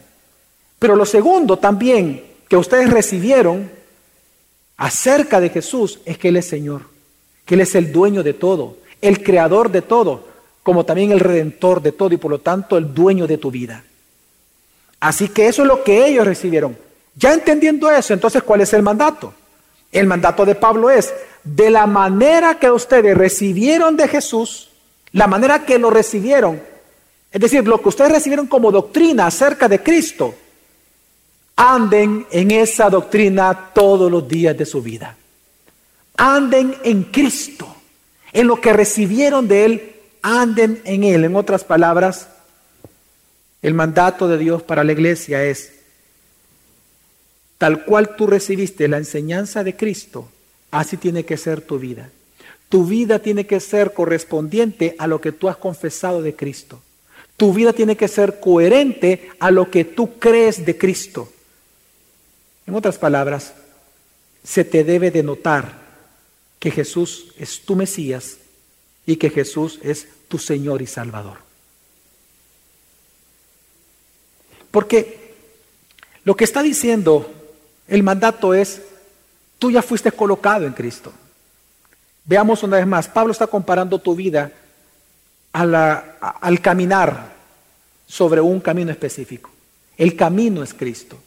Pero 0.80 0.96
lo 0.96 1.06
segundo 1.06 1.57
también 1.57 2.24
que 2.48 2.57
ustedes 2.57 2.90
recibieron 2.90 3.70
acerca 4.77 5.40
de 5.40 5.50
Jesús 5.50 6.00
es 6.05 6.18
que 6.18 6.29
Él 6.29 6.38
es 6.38 6.48
Señor, 6.48 6.84
que 7.46 7.55
Él 7.55 7.62
es 7.62 7.75
el 7.75 7.92
dueño 7.92 8.24
de 8.24 8.34
todo, 8.34 8.77
el 9.03 9.24
creador 9.24 9.70
de 9.70 9.81
todo, 9.81 10.25
como 10.63 10.85
también 10.85 11.11
el 11.11 11.20
redentor 11.20 11.81
de 11.81 11.92
todo 11.92 12.13
y 12.13 12.18
por 12.18 12.31
lo 12.31 12.39
tanto 12.39 12.77
el 12.77 12.94
dueño 12.94 13.27
de 13.27 13.37
tu 13.37 13.51
vida. 13.51 13.83
Así 15.00 15.27
que 15.27 15.48
eso 15.48 15.63
es 15.63 15.68
lo 15.68 15.83
que 15.83 16.07
ellos 16.07 16.25
recibieron. 16.25 16.77
Ya 17.16 17.33
entendiendo 17.33 17.92
eso, 17.92 18.13
entonces, 18.13 18.42
¿cuál 18.42 18.61
es 18.61 18.74
el 18.74 18.81
mandato? 18.81 19.33
El 19.92 20.07
mandato 20.07 20.46
de 20.46 20.55
Pablo 20.55 20.89
es, 20.89 21.13
de 21.44 21.70
la 21.70 21.85
manera 21.85 22.57
que 22.57 22.72
ustedes 22.72 23.16
recibieron 23.16 23.98
de 23.98 24.07
Jesús, 24.07 24.70
la 25.11 25.27
manera 25.27 25.66
que 25.66 25.77
lo 25.77 25.89
recibieron, 25.89 26.61
es 27.31 27.42
decir, 27.42 27.68
lo 27.68 27.81
que 27.81 27.89
ustedes 27.89 28.11
recibieron 28.11 28.48
como 28.48 28.72
doctrina 28.72 29.27
acerca 29.27 29.68
de 29.68 29.81
Cristo, 29.81 30.35
anden 31.55 32.25
en 32.31 32.51
esa 32.51 32.89
doctrina 32.89 33.72
todos 33.74 34.11
los 34.11 34.27
días 34.27 34.57
de 34.57 34.66
su 34.66 34.81
vida. 34.81 35.18
Anden 36.16 36.75
en 36.83 37.05
Cristo, 37.05 37.73
en 38.33 38.48
lo 38.48 38.59
que 38.59 38.74
recibieron 38.74 39.48
de 39.48 39.65
Él, 39.65 39.93
anden 40.22 40.81
en 40.85 41.03
Él. 41.03 41.24
En 41.24 41.35
otras 41.35 41.63
palabras, 41.63 42.27
el 43.61 43.74
mandato 43.74 44.27
de 44.27 44.37
Dios 44.37 44.63
para 44.63 44.83
la 44.83 44.91
iglesia 44.91 45.43
es, 45.43 45.72
tal 47.57 47.85
cual 47.85 48.15
tú 48.15 48.27
recibiste 48.27 48.87
la 48.87 48.98
enseñanza 48.98 49.63
de 49.63 49.75
Cristo, 49.75 50.27
así 50.72 50.98
tiene 50.98 51.24
que 51.24 51.37
ser 51.37 51.61
tu 51.61 51.79
vida. 51.79 52.09
Tu 52.67 52.85
vida 52.85 53.19
tiene 53.19 53.46
que 53.46 53.59
ser 53.59 53.93
correspondiente 53.93 54.96
a 54.98 55.05
lo 55.05 55.22
que 55.22 55.31
tú 55.31 55.48
has 55.48 55.57
confesado 55.57 56.24
de 56.24 56.35
Cristo. 56.35 56.81
Tu 57.37 57.53
vida 57.53 57.72
tiene 57.72 57.96
que 57.96 58.07
ser 58.07 58.39
coherente 58.39 59.29
a 59.39 59.51
lo 59.51 59.69
que 59.69 59.85
tú 59.85 60.17
crees 60.17 60.65
de 60.65 60.77
Cristo. 60.77 61.31
En 62.65 62.74
otras 62.74 62.98
palabras, 62.98 63.53
se 64.43 64.63
te 64.65 64.83
debe 64.83 65.11
de 65.11 65.22
notar 65.22 65.82
que 66.64 66.72
Jesús 66.72 67.26
es 67.38 67.60
tu 67.60 67.76
Mesías 67.76 68.38
y 69.06 69.18
que 69.18 69.30
Jesús 69.30 69.80
es 69.84 70.08
tu 70.30 70.40
Señor 70.40 70.82
y 70.82 70.88
Salvador. 70.88 71.40
Porque 74.72 75.36
lo 76.24 76.38
que 76.38 76.46
está 76.46 76.64
diciendo 76.64 77.30
el 77.90 78.02
mandato 78.02 78.54
es, 78.54 78.82
tú 79.60 79.72
ya 79.72 79.82
fuiste 79.82 80.14
colocado 80.14 80.66
en 80.66 80.72
Cristo. 80.72 81.12
Veamos 82.24 82.64
una 82.64 82.78
vez 82.78 82.88
más, 82.88 83.10
Pablo 83.10 83.34
está 83.34 83.48
comparando 83.48 84.00
tu 84.00 84.16
vida 84.16 84.50
al 85.52 86.62
caminar 86.62 87.34
sobre 88.08 88.40
un 88.40 88.62
camino 88.62 88.90
específico. 88.90 89.52
El 89.98 90.16
camino 90.16 90.64
es 90.64 90.74
Cristo. 90.74 91.18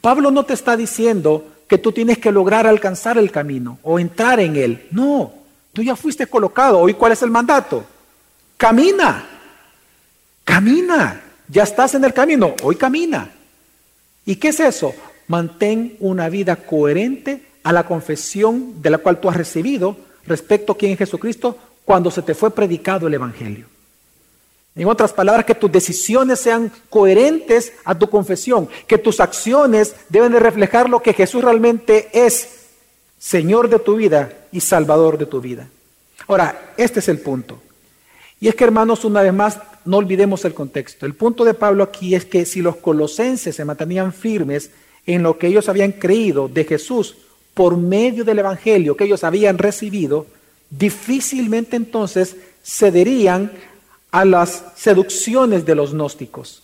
Pablo 0.00 0.30
no 0.30 0.46
te 0.46 0.54
está 0.54 0.78
diciendo 0.78 1.46
que 1.68 1.78
tú 1.78 1.92
tienes 1.92 2.18
que 2.18 2.32
lograr 2.32 2.66
alcanzar 2.66 3.18
el 3.18 3.30
camino 3.30 3.78
o 3.82 3.98
entrar 3.98 4.40
en 4.40 4.56
él. 4.56 4.88
No, 4.90 5.32
tú 5.72 5.82
ya 5.82 5.94
fuiste 5.94 6.26
colocado. 6.26 6.78
Hoy, 6.78 6.94
¿cuál 6.94 7.12
es 7.12 7.22
el 7.22 7.30
mandato? 7.30 7.84
Camina. 8.56 9.24
Camina. 10.44 11.20
Ya 11.46 11.62
estás 11.62 11.94
en 11.94 12.04
el 12.04 12.14
camino. 12.14 12.54
Hoy 12.62 12.76
camina. 12.76 13.30
¿Y 14.24 14.36
qué 14.36 14.48
es 14.48 14.60
eso? 14.60 14.94
Mantén 15.28 15.96
una 16.00 16.28
vida 16.28 16.56
coherente 16.56 17.42
a 17.62 17.72
la 17.72 17.84
confesión 17.84 18.80
de 18.80 18.90
la 18.90 18.98
cual 18.98 19.20
tú 19.20 19.28
has 19.28 19.36
recibido 19.36 19.96
respecto 20.26 20.72
a 20.72 20.76
quién 20.76 20.92
es 20.92 20.98
Jesucristo 20.98 21.56
cuando 21.84 22.10
se 22.10 22.22
te 22.22 22.34
fue 22.34 22.50
predicado 22.50 23.06
el 23.06 23.14
Evangelio. 23.14 23.66
En 24.78 24.86
otras 24.86 25.12
palabras, 25.12 25.44
que 25.44 25.56
tus 25.56 25.72
decisiones 25.72 26.38
sean 26.38 26.70
coherentes 26.88 27.72
a 27.84 27.98
tu 27.98 28.08
confesión, 28.08 28.68
que 28.86 28.96
tus 28.96 29.18
acciones 29.18 29.96
deben 30.08 30.30
de 30.30 30.38
reflejar 30.38 30.88
lo 30.88 31.02
que 31.02 31.12
Jesús 31.12 31.42
realmente 31.42 32.08
es, 32.12 32.48
Señor 33.18 33.68
de 33.68 33.80
tu 33.80 33.96
vida 33.96 34.32
y 34.52 34.60
Salvador 34.60 35.18
de 35.18 35.26
tu 35.26 35.40
vida. 35.40 35.68
Ahora, 36.28 36.74
este 36.76 37.00
es 37.00 37.08
el 37.08 37.18
punto. 37.18 37.60
Y 38.40 38.46
es 38.46 38.54
que, 38.54 38.62
hermanos, 38.62 39.04
una 39.04 39.22
vez 39.22 39.34
más, 39.34 39.58
no 39.84 39.96
olvidemos 39.96 40.44
el 40.44 40.54
contexto. 40.54 41.06
El 41.06 41.14
punto 41.14 41.44
de 41.44 41.54
Pablo 41.54 41.82
aquí 41.82 42.14
es 42.14 42.24
que 42.24 42.46
si 42.46 42.62
los 42.62 42.76
colosenses 42.76 43.56
se 43.56 43.64
mantenían 43.64 44.12
firmes 44.12 44.70
en 45.06 45.24
lo 45.24 45.38
que 45.38 45.48
ellos 45.48 45.68
habían 45.68 45.90
creído 45.90 46.46
de 46.46 46.62
Jesús 46.64 47.16
por 47.52 47.76
medio 47.76 48.24
del 48.24 48.38
Evangelio 48.38 48.96
que 48.96 49.04
ellos 49.04 49.24
habían 49.24 49.58
recibido, 49.58 50.26
difícilmente 50.70 51.74
entonces 51.74 52.36
cederían 52.62 53.50
a 54.10 54.24
las 54.24 54.64
seducciones 54.76 55.64
de 55.64 55.74
los 55.74 55.92
gnósticos. 55.92 56.62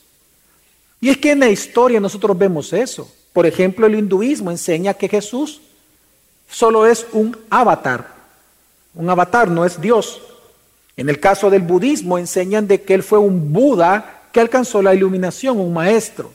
Y 1.00 1.10
es 1.10 1.18
que 1.18 1.32
en 1.32 1.40
la 1.40 1.50
historia 1.50 2.00
nosotros 2.00 2.36
vemos 2.36 2.72
eso. 2.72 3.10
Por 3.32 3.46
ejemplo, 3.46 3.86
el 3.86 3.94
hinduismo 3.94 4.50
enseña 4.50 4.94
que 4.94 5.08
Jesús 5.08 5.60
solo 6.48 6.86
es 6.86 7.06
un 7.12 7.36
avatar. 7.50 8.14
Un 8.94 9.10
avatar 9.10 9.50
no 9.50 9.64
es 9.64 9.80
Dios. 9.80 10.22
En 10.96 11.08
el 11.08 11.18
caso 11.18 11.50
del 11.50 11.62
budismo 11.62 12.16
enseñan 12.16 12.66
de 12.68 12.82
que 12.82 12.94
él 12.94 13.02
fue 13.02 13.18
un 13.18 13.52
Buda 13.52 14.22
que 14.32 14.40
alcanzó 14.40 14.80
la 14.80 14.94
iluminación, 14.94 15.58
un 15.58 15.72
maestro. 15.72 16.32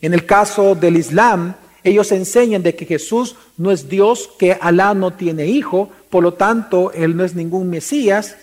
En 0.00 0.12
el 0.12 0.26
caso 0.26 0.74
del 0.74 0.96
Islam 0.96 1.54
Ellos 1.86 2.10
enseñan 2.10 2.64
de 2.64 2.74
que 2.74 2.84
Jesús 2.84 3.36
no 3.56 3.70
es 3.70 3.88
Dios, 3.88 4.28
que 4.40 4.58
Alá 4.60 4.92
no 4.92 5.12
tiene 5.12 5.46
hijo, 5.46 5.88
por 6.10 6.24
lo 6.24 6.34
tanto, 6.34 6.90
Él 6.90 7.16
no 7.16 7.22
es 7.22 7.36
ningún 7.36 7.70
Mesías. 7.70 8.36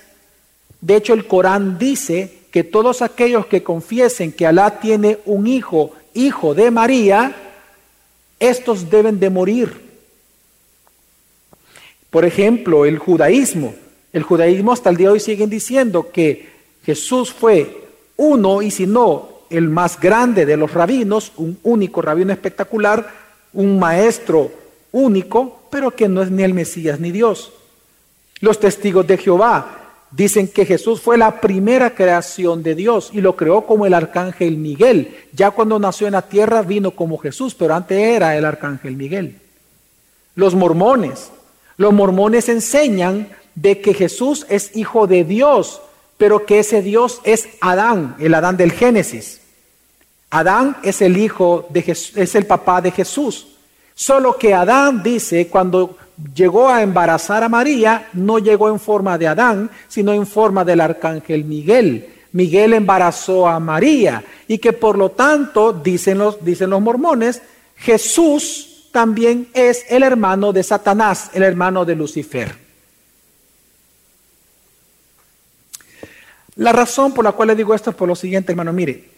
De 0.83 0.97
hecho, 0.97 1.13
el 1.13 1.27
Corán 1.27 1.77
dice 1.79 2.41
que 2.51 2.65
todos 2.65 3.01
aquellos 3.01 3.45
que 3.45 3.63
confiesen 3.63 4.33
que 4.33 4.45
Alá 4.45 4.81
tiene 4.81 5.19
un 5.23 5.47
hijo, 5.47 5.93
hijo 6.13 6.53
de 6.53 6.71
María, 6.71 7.33
estos 8.37 8.89
deben 8.89 9.17
de 9.17 9.29
morir. 9.29 9.81
Por 12.09 12.25
ejemplo, 12.25 12.83
el 12.83 12.99
judaísmo. 12.99 13.73
El 14.11 14.23
judaísmo 14.23 14.73
hasta 14.73 14.89
el 14.89 14.97
día 14.97 15.07
de 15.07 15.13
hoy 15.13 15.19
siguen 15.21 15.49
diciendo 15.49 16.11
que 16.11 16.49
Jesús 16.85 17.31
fue 17.31 17.87
uno 18.17 18.61
y 18.61 18.69
si 18.69 18.85
no 18.85 19.29
el 19.49 19.69
más 19.69 19.97
grande 19.97 20.45
de 20.45 20.57
los 20.57 20.73
rabinos, 20.73 21.31
un 21.37 21.57
único 21.63 22.01
rabino 22.01 22.33
espectacular, 22.33 23.09
un 23.53 23.79
maestro 23.79 24.51
único, 24.91 25.61
pero 25.71 25.91
que 25.91 26.09
no 26.09 26.21
es 26.21 26.29
ni 26.29 26.43
el 26.43 26.53
Mesías 26.53 26.99
ni 26.99 27.11
Dios. 27.11 27.53
Los 28.41 28.59
testigos 28.59 29.07
de 29.07 29.17
Jehová 29.17 29.79
dicen 30.15 30.47
que 30.47 30.65
Jesús 30.65 31.01
fue 31.01 31.17
la 31.17 31.41
primera 31.41 31.95
creación 31.95 32.61
de 32.63 32.75
Dios 32.75 33.09
y 33.13 33.21
lo 33.21 33.35
creó 33.35 33.65
como 33.65 33.85
el 33.85 33.93
arcángel 33.93 34.57
Miguel. 34.57 35.15
Ya 35.33 35.51
cuando 35.51 35.79
nació 35.79 36.07
en 36.07 36.13
la 36.13 36.21
tierra 36.21 36.61
vino 36.61 36.91
como 36.91 37.17
Jesús, 37.17 37.55
pero 37.55 37.73
antes 37.73 37.97
era 37.97 38.37
el 38.37 38.45
arcángel 38.45 38.95
Miguel. 38.95 39.39
Los 40.35 40.55
mormones, 40.55 41.31
los 41.77 41.93
mormones 41.93 42.49
enseñan 42.49 43.29
de 43.55 43.81
que 43.81 43.93
Jesús 43.93 44.45
es 44.49 44.75
hijo 44.75 45.07
de 45.07 45.23
Dios, 45.23 45.81
pero 46.17 46.45
que 46.45 46.59
ese 46.59 46.81
Dios 46.81 47.19
es 47.23 47.49
Adán, 47.59 48.15
el 48.19 48.33
Adán 48.33 48.57
del 48.57 48.71
Génesis. 48.71 49.41
Adán 50.29 50.77
es 50.83 51.01
el 51.01 51.17
hijo 51.17 51.67
de 51.69 51.81
Jesús, 51.81 52.17
es 52.17 52.35
el 52.35 52.45
papá 52.45 52.81
de 52.81 52.91
Jesús. 52.91 53.47
Solo 53.95 54.37
que 54.37 54.53
Adán 54.53 55.03
dice, 55.03 55.47
cuando 55.47 55.97
llegó 56.35 56.69
a 56.69 56.81
embarazar 56.81 57.43
a 57.43 57.49
María, 57.49 58.09
no 58.13 58.39
llegó 58.39 58.69
en 58.69 58.79
forma 58.79 59.17
de 59.17 59.27
Adán, 59.27 59.69
sino 59.87 60.13
en 60.13 60.27
forma 60.27 60.63
del 60.63 60.81
arcángel 60.81 61.45
Miguel. 61.45 62.09
Miguel 62.31 62.73
embarazó 62.73 63.47
a 63.47 63.59
María 63.59 64.23
y 64.47 64.57
que 64.57 64.73
por 64.73 64.97
lo 64.97 65.11
tanto, 65.11 65.73
dicen 65.73 66.17
los, 66.17 66.43
dicen 66.43 66.69
los 66.69 66.81
mormones, 66.81 67.41
Jesús 67.75 68.89
también 68.91 69.49
es 69.53 69.85
el 69.89 70.03
hermano 70.03 70.53
de 70.53 70.63
Satanás, 70.63 71.29
el 71.33 71.43
hermano 71.43 71.85
de 71.85 71.95
Lucifer. 71.95 72.55
La 76.55 76.71
razón 76.71 77.13
por 77.13 77.23
la 77.25 77.31
cual 77.31 77.47
le 77.47 77.55
digo 77.55 77.73
esto 77.73 77.89
es 77.89 77.95
por 77.95 78.07
lo 78.07 78.15
siguiente, 78.15 78.51
hermano, 78.51 78.71
mire, 78.73 79.13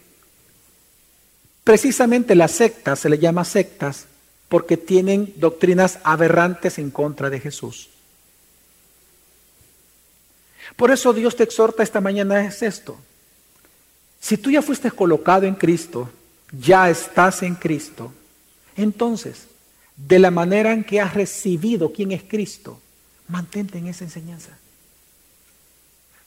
Precisamente 1.66 2.36
las 2.36 2.52
sectas 2.52 3.00
se 3.00 3.08
le 3.08 3.18
llama 3.18 3.44
sectas 3.44 4.06
porque 4.48 4.76
tienen 4.76 5.32
doctrinas 5.36 5.98
aberrantes 6.04 6.78
en 6.78 6.90
contra 6.90 7.30
de 7.30 7.40
Jesús. 7.40 7.88
Por 10.76 10.90
eso 10.90 11.12
Dios 11.12 11.36
te 11.36 11.44
exhorta 11.44 11.82
esta 11.82 12.00
mañana 12.00 12.44
es 12.44 12.62
esto. 12.62 12.96
Si 14.20 14.36
tú 14.36 14.50
ya 14.50 14.62
fuiste 14.62 14.90
colocado 14.90 15.46
en 15.46 15.54
Cristo, 15.54 16.10
ya 16.52 16.90
estás 16.90 17.42
en 17.42 17.54
Cristo, 17.54 18.12
entonces, 18.76 19.46
de 19.96 20.18
la 20.18 20.30
manera 20.30 20.72
en 20.72 20.84
que 20.84 21.00
has 21.00 21.14
recibido 21.14 21.92
quién 21.92 22.12
es 22.12 22.22
Cristo, 22.22 22.80
mantente 23.28 23.78
en 23.78 23.86
esa 23.86 24.04
enseñanza. 24.04 24.58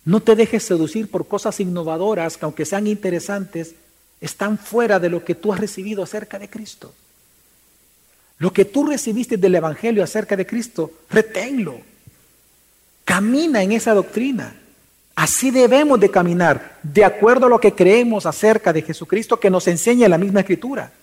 No 0.06 0.22
te 0.22 0.36
dejes 0.36 0.64
seducir 0.64 1.10
por 1.10 1.28
cosas 1.28 1.60
innovadoras 1.60 2.38
que 2.38 2.46
aunque 2.46 2.66
sean 2.66 2.88
interesantes, 2.88 3.76
están 4.22 4.58
fuera 4.58 5.00
de 5.00 5.10
lo 5.10 5.24
que 5.24 5.36
tú 5.36 5.54
has 5.54 5.60
recibido 5.60 6.02
acerca 6.04 6.40
de 6.40 6.50
Cristo. 6.50 6.94
Lo 8.40 8.52
que 8.52 8.66
tú 8.66 8.86
recibiste 8.86 9.38
del 9.38 9.56
Evangelio 9.56 10.04
acerca 10.04 10.36
de 10.36 10.48
Cristo, 10.48 10.92
reténlo. 11.10 11.80
Camina 13.06 13.62
en 13.62 13.74
esa 13.74 13.94
doctrina. 13.94 14.56
Así 15.16 15.52
debemos 15.52 16.00
de 16.00 16.10
caminar, 16.10 16.80
de 16.82 17.04
acuerdo 17.04 17.48
a 17.48 17.50
lo 17.50 17.60
que 17.60 17.74
creemos 17.74 18.26
acerca 18.26 18.72
de 18.72 18.82
Jesucristo 18.82 19.38
que 19.38 19.50
nos 19.50 19.68
enseña 19.68 20.08
la 20.08 20.18
misma 20.18 20.40
escritura. 20.40 20.94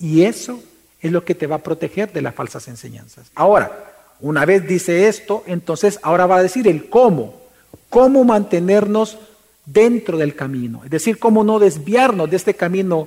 Y 0.00 0.22
eso 0.22 0.60
es 1.00 1.12
lo 1.12 1.24
que 1.24 1.36
te 1.36 1.46
va 1.46 1.56
a 1.56 1.62
proteger 1.62 2.12
de 2.12 2.22
las 2.22 2.34
falsas 2.34 2.66
enseñanzas. 2.66 3.30
Ahora, 3.36 3.92
una 4.20 4.44
vez 4.44 4.66
dice 4.66 5.06
esto, 5.06 5.44
entonces 5.46 6.00
ahora 6.02 6.26
va 6.26 6.38
a 6.38 6.42
decir 6.42 6.66
el 6.66 6.88
cómo. 6.88 7.40
Cómo 7.88 8.24
mantenernos 8.24 9.18
dentro 9.64 10.18
del 10.18 10.34
camino. 10.34 10.82
Es 10.84 10.90
decir, 10.90 11.20
cómo 11.20 11.44
no 11.44 11.60
desviarnos 11.60 12.28
de 12.28 12.36
este 12.36 12.54
camino 12.54 13.06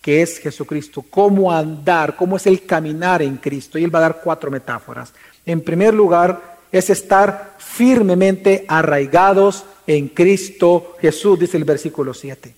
que 0.00 0.22
es 0.22 0.38
Jesucristo, 0.38 1.04
cómo 1.08 1.52
andar, 1.52 2.16
cómo 2.16 2.36
es 2.36 2.46
el 2.46 2.64
caminar 2.66 3.22
en 3.22 3.36
Cristo. 3.36 3.78
Y 3.78 3.84
él 3.84 3.94
va 3.94 4.00
a 4.00 4.02
dar 4.02 4.20
cuatro 4.22 4.50
metáforas. 4.50 5.12
En 5.46 5.60
primer 5.60 5.94
lugar, 5.94 6.58
es 6.70 6.90
estar 6.90 7.54
firmemente 7.58 8.64
arraigados 8.68 9.64
en 9.86 10.08
Cristo 10.08 10.96
Jesús, 11.00 11.38
dice 11.38 11.56
el 11.56 11.64
versículo 11.64 12.12
7. 12.12 12.54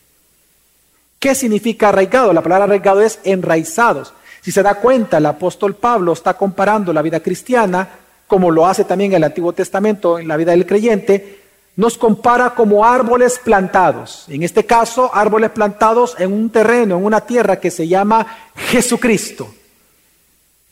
¿Qué 1.18 1.34
significa 1.34 1.90
arraigado? 1.90 2.32
La 2.32 2.42
palabra 2.42 2.64
arraigado 2.64 3.02
es 3.02 3.20
enraizados. 3.24 4.12
Si 4.40 4.50
se 4.50 4.62
da 4.62 4.76
cuenta, 4.76 5.18
el 5.18 5.26
apóstol 5.26 5.74
Pablo 5.74 6.12
está 6.12 6.34
comparando 6.34 6.92
la 6.92 7.02
vida 7.02 7.20
cristiana, 7.20 7.88
como 8.26 8.50
lo 8.50 8.66
hace 8.66 8.84
también 8.84 9.12
el 9.12 9.24
Antiguo 9.24 9.52
Testamento 9.52 10.18
en 10.18 10.28
la 10.28 10.36
vida 10.36 10.52
del 10.52 10.66
creyente, 10.66 11.39
nos 11.80 11.96
compara 11.96 12.50
como 12.50 12.84
árboles 12.84 13.38
plantados. 13.38 14.26
En 14.28 14.42
este 14.42 14.66
caso, 14.66 15.10
árboles 15.14 15.48
plantados 15.48 16.14
en 16.18 16.30
un 16.30 16.50
terreno, 16.50 16.98
en 16.98 17.04
una 17.06 17.22
tierra 17.22 17.58
que 17.58 17.70
se 17.70 17.88
llama 17.88 18.26
Jesucristo. 18.54 19.48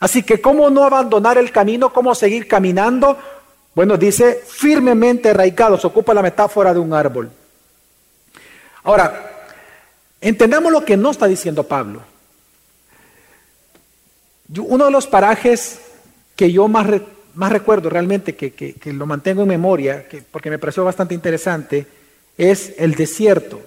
Así 0.01 0.23
que, 0.23 0.39
¿cómo 0.39 0.69
no 0.69 0.85
abandonar 0.85 1.39
el 1.39 1.51
camino? 1.51 1.95
¿Cómo 1.95 2.15
seguir 2.15 2.47
caminando? 2.47 3.17
Bueno, 3.75 3.97
dice 3.97 4.43
firmemente 4.47 5.31
arraigados, 5.31 5.83
ocupa 5.87 6.13
la 6.13 6.21
metáfora 6.21 6.75
de 6.75 6.81
un 6.81 6.93
árbol. 6.93 7.31
Ahora, 8.83 9.47
entendamos 10.21 10.71
lo 10.71 10.85
que 10.85 10.99
no 10.99 11.13
está 11.13 11.27
diciendo 11.27 11.63
Pablo. 11.63 12.03
Uno 14.59 14.85
de 14.85 14.91
los 14.91 15.07
parajes 15.07 15.81
que 16.37 16.53
yo 16.53 16.69
más 16.69 16.87
más 17.39 17.53
recuerdo 17.53 17.89
realmente 17.89 18.35
que, 18.35 18.93
lo 18.93 19.07
mantengo 19.07 19.43
en 19.43 19.49
memoria, 19.49 20.05
porque 20.33 20.51
me 20.51 20.59
pareció 20.59 20.85
bastante 20.85 21.15
interesante, 21.15 21.87
es 22.37 22.75
el 22.79 22.97
desierto. 22.97 23.61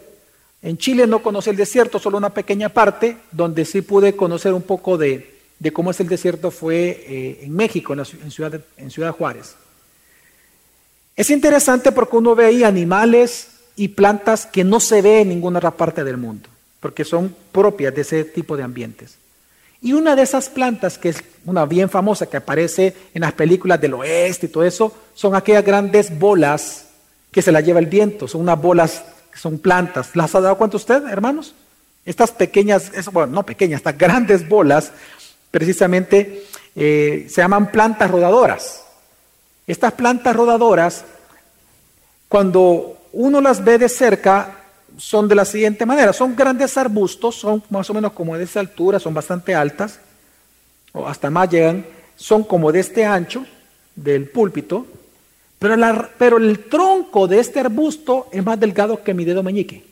En 0.61 0.77
Chile 0.77 1.07
no 1.07 1.23
conocí 1.23 1.49
el 1.49 1.55
desierto, 1.55 1.97
solo 1.97 2.17
una 2.17 2.33
pequeña 2.33 2.67
parte, 2.67 3.15
donde 3.31 3.63
sí 3.63 3.81
pude 3.81 4.13
conocer 4.13 4.53
un 4.53 4.61
poco 4.61 4.97
de, 4.97 5.39
cómo 5.71 5.91
es 5.91 6.01
el 6.01 6.09
desierto 6.09 6.51
fue 6.51 7.05
eh, 7.07 7.39
en 7.43 7.55
México, 7.55 7.93
en, 7.93 8.05
ciudad 8.29 8.59
en 8.75 8.91
Ciudad 8.91 9.13
Juárez. 9.13 9.55
Es 11.15 11.29
interesante 11.29 11.93
porque 11.93 12.17
uno 12.17 12.35
ve 12.35 12.47
ahí 12.47 12.65
animales 12.65 13.51
y 13.77 13.87
plantas 13.87 14.45
que 14.45 14.65
no 14.65 14.81
se 14.81 15.01
ve 15.01 15.21
en 15.21 15.29
ninguna 15.29 15.59
otra 15.59 15.71
parte 15.71 16.03
del 16.03 16.17
mundo, 16.17 16.49
porque 16.81 17.05
son 17.05 17.33
propias 17.53 17.95
de 17.95 18.01
ese 18.01 18.25
tipo 18.25 18.57
de 18.57 18.63
ambientes. 18.63 19.15
Y 19.81 19.93
una 19.93 20.15
de 20.15 20.21
esas 20.21 20.47
plantas, 20.47 20.99
que 20.99 21.09
es 21.09 21.23
una 21.45 21.65
bien 21.65 21.89
famosa 21.89 22.27
que 22.27 22.37
aparece 22.37 22.95
en 23.15 23.21
las 23.21 23.33
películas 23.33 23.81
del 23.81 23.95
oeste 23.95 24.45
y 24.45 24.49
todo 24.49 24.63
eso, 24.63 24.95
son 25.15 25.33
aquellas 25.33 25.65
grandes 25.65 26.17
bolas 26.19 26.85
que 27.31 27.41
se 27.41 27.51
las 27.51 27.65
lleva 27.65 27.79
el 27.79 27.87
viento. 27.87 28.27
Son 28.27 28.41
unas 28.41 28.61
bolas, 28.61 29.03
son 29.33 29.57
plantas. 29.57 30.15
¿Las 30.15 30.35
ha 30.35 30.41
dado 30.41 30.57
cuenta 30.57 30.77
usted, 30.77 31.07
hermanos? 31.07 31.55
Estas 32.05 32.31
pequeñas, 32.31 32.91
bueno, 33.11 33.33
no 33.33 33.43
pequeñas, 33.43 33.79
estas 33.79 33.97
grandes 33.97 34.47
bolas, 34.47 34.91
precisamente 35.49 36.45
eh, 36.75 37.25
se 37.27 37.41
llaman 37.41 37.71
plantas 37.71 38.11
rodadoras. 38.11 38.83
Estas 39.65 39.93
plantas 39.93 40.35
rodadoras, 40.35 41.05
cuando 42.27 42.97
uno 43.13 43.41
las 43.41 43.63
ve 43.63 43.79
de 43.79 43.89
cerca, 43.89 44.60
son 45.01 45.27
de 45.27 45.33
la 45.33 45.45
siguiente 45.45 45.83
manera. 45.83 46.13
Son 46.13 46.35
grandes 46.35 46.77
arbustos, 46.77 47.35
son 47.35 47.63
más 47.71 47.89
o 47.89 47.93
menos 47.93 48.13
como 48.13 48.37
de 48.37 48.43
esa 48.43 48.59
altura, 48.59 48.99
son 48.99 49.15
bastante 49.15 49.55
altas, 49.55 49.99
o 50.93 51.07
hasta 51.07 51.31
más 51.31 51.49
llegan, 51.49 51.83
son 52.15 52.43
como 52.43 52.71
de 52.71 52.81
este 52.81 53.03
ancho 53.03 53.43
del 53.95 54.29
púlpito, 54.29 54.85
pero, 55.57 55.75
pero 56.19 56.37
el 56.37 56.65
tronco 56.65 57.27
de 57.27 57.39
este 57.39 57.59
arbusto 57.59 58.27
es 58.31 58.45
más 58.45 58.59
delgado 58.59 59.01
que 59.03 59.15
mi 59.15 59.25
dedo 59.25 59.41
meñique. 59.41 59.83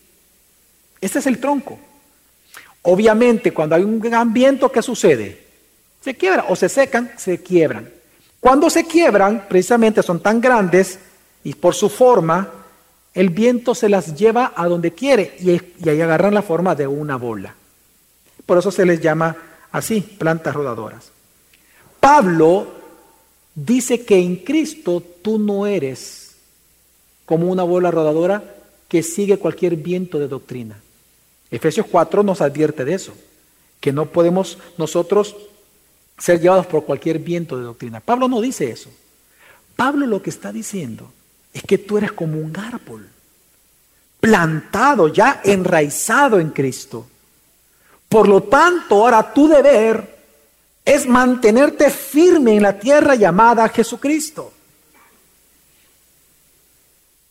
Este 1.02 1.18
es 1.18 1.26
el 1.26 1.40
tronco. 1.40 1.80
Obviamente, 2.84 3.52
cuando 3.52 3.76
hay 3.76 3.84
un 3.84 4.00
gran 4.00 4.32
viento, 4.32 4.72
¿qué 4.72 4.84
sucede? 4.84 5.44
Se 6.02 6.14
quiebra 6.14 6.46
o 6.50 6.56
se 6.56 6.70
secan, 6.70 7.12
se 7.18 7.42
quiebran. 7.42 7.90
Cuando 8.40 8.70
se 8.70 8.86
quiebran, 8.86 9.48
precisamente 9.50 10.04
son 10.04 10.20
tan 10.20 10.40
grandes 10.40 11.00
y 11.44 11.56
por 11.56 11.74
su 11.74 11.90
forma, 11.90 12.59
el 13.20 13.32
viento 13.32 13.76
se 13.76 13.90
las 13.90 14.16
lleva 14.16 14.54
a 14.56 14.70
donde 14.70 14.94
quiere 14.94 15.36
y, 15.42 15.50
ahí 15.90 16.00
agarran 16.00 16.34
la 16.34 16.42
forma 16.42 16.74
de 16.74 16.88
una 16.88 17.18
bola. 17.18 17.54
Por 18.46 18.58
eso 18.58 18.72
se 18.72 18.86
les 18.86 19.02
llama 19.02 19.36
así, 19.74 20.00
plantas 20.00 20.56
rodadoras. 20.56 21.12
Pablo 22.00 22.66
dice 23.54 24.06
que 24.06 24.18
en 24.18 24.38
Cristo 24.38 25.04
tú 25.22 25.38
no 25.38 25.68
eres 25.68 26.38
como 27.26 27.52
una 27.52 27.64
bola 27.64 27.92
rodadora 27.92 28.56
que 28.88 29.04
sigue 29.04 29.38
cualquier 29.38 29.76
viento 29.76 30.18
de 30.18 30.30
doctrina. 30.30 30.80
Efesios 31.52 31.88
4 31.92 32.24
nos 32.24 32.40
advierte 32.40 32.86
de 32.86 32.94
eso, 32.94 33.12
que 33.82 33.92
no 33.92 34.06
podemos 34.06 34.60
nosotros 34.78 35.36
ser 36.18 36.40
llevados 36.40 36.68
por 36.68 36.86
cualquier 36.86 37.20
viento 37.20 37.58
de 37.58 37.64
doctrina. 37.64 38.00
Pablo 38.00 38.30
no 38.30 38.40
dice 38.40 38.72
eso. 38.72 38.90
Pablo 39.76 40.06
lo 40.08 40.22
que 40.22 40.30
está 40.30 40.54
diciendo 40.54 41.12
es 41.54 41.64
que 41.64 41.78
tú 41.78 41.98
eres 41.98 42.12
como 42.12 42.40
un 42.40 42.58
árbol, 42.58 43.10
plantado, 44.20 45.08
ya 45.08 45.42
enraizado 45.44 46.40
en 46.40 46.50
Cristo. 46.50 47.08
Por 48.08 48.28
lo 48.28 48.44
tanto, 48.44 48.96
ahora 48.96 49.34
tu 49.34 49.48
deber 49.48 50.18
es 50.84 51.06
mantenerte 51.08 51.90
firme 51.90 52.56
en 52.56 52.64
la 52.64 52.80
tierra 52.80 53.16
llamada 53.16 53.70
Jesucristo. 53.70 54.52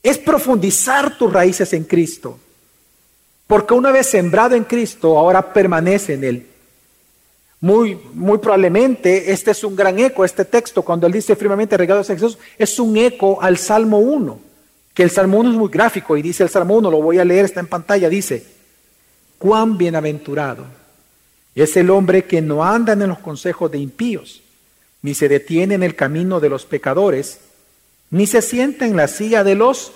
Es 0.03 0.19
profundizar 0.19 1.19
tus 1.19 1.33
raíces 1.33 1.73
en 1.73 1.85
Cristo. 1.85 2.39
Porque 3.49 3.75
una 3.75 3.91
vez 3.91 4.09
sembrado 4.09 4.55
en 4.55 4.65
Cristo, 4.65 5.19
ahora 5.19 5.53
permanece 5.53 6.15
en 6.15 6.25
Él. 6.25 6.47
Muy, 7.61 7.99
muy 8.15 8.39
probablemente 8.39 9.33
este 9.33 9.51
es 9.51 9.65
un 9.65 9.75
gran 9.75 9.99
eco, 9.99 10.25
este 10.25 10.45
texto, 10.45 10.83
cuando 10.83 11.07
él 11.07 11.13
dice 11.13 11.35
firmemente 11.35 11.77
regados 11.77 12.09
a 12.09 12.15
Jesús, 12.15 12.39
es 12.57 12.79
un 12.79 12.97
eco 12.97 13.43
al 13.43 13.59
Salmo 13.59 13.99
1, 13.99 14.39
que 14.95 15.03
el 15.03 15.11
Salmo 15.11 15.39
1 15.39 15.51
es 15.51 15.57
muy 15.57 15.69
gráfico 15.69 16.17
y 16.17 16.23
dice 16.23 16.45
el 16.45 16.49
Salmo 16.49 16.77
1, 16.77 16.91
lo 16.91 17.03
voy 17.03 17.19
a 17.19 17.25
leer, 17.25 17.45
está 17.45 17.61
en 17.61 17.67
pantalla, 17.67 18.09
dice, 18.09 18.47
cuán 19.39 19.77
bienaventurado 19.77 20.79
es 21.63 21.77
el 21.77 21.91
hombre 21.91 22.25
que 22.25 22.41
no 22.41 22.65
anda 22.65 22.93
en 22.93 23.09
los 23.09 23.19
consejos 23.19 23.71
de 23.71 23.79
impíos, 23.79 24.43
ni 25.03 25.15
se 25.15 25.29
detiene 25.29 25.75
en 25.75 25.83
el 25.83 25.97
camino 25.97 26.39
de 26.41 26.49
los 26.49 26.65
pecadores, 26.67 27.41
ni 28.11 28.27
se 28.27 28.43
sienta 28.43 28.87
en 28.87 28.97
la 28.97 29.09
silla 29.09 29.43
de 29.43 29.57
los 29.57 29.93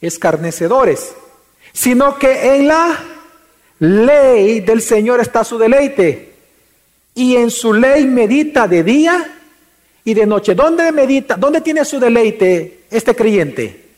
escarnecedores, 0.00 1.14
sino 1.72 2.18
que 2.18 2.56
en 2.56 2.68
la 2.68 2.98
ley 3.78 4.60
del 4.60 4.80
Señor 4.80 5.20
está 5.20 5.44
su 5.44 5.58
deleite, 5.58 6.31
y 7.14 7.36
en 7.36 7.50
su 7.50 7.72
ley 7.72 8.06
medita 8.06 8.66
de 8.66 8.82
día 8.82 9.40
y 10.04 10.14
de 10.14 10.26
noche. 10.26 10.54
¿Dónde 10.54 10.90
medita? 10.92 11.36
¿Dónde 11.36 11.60
tiene 11.60 11.84
su 11.84 11.98
deleite 12.00 12.84
este 12.90 13.14
creyente? 13.14 13.90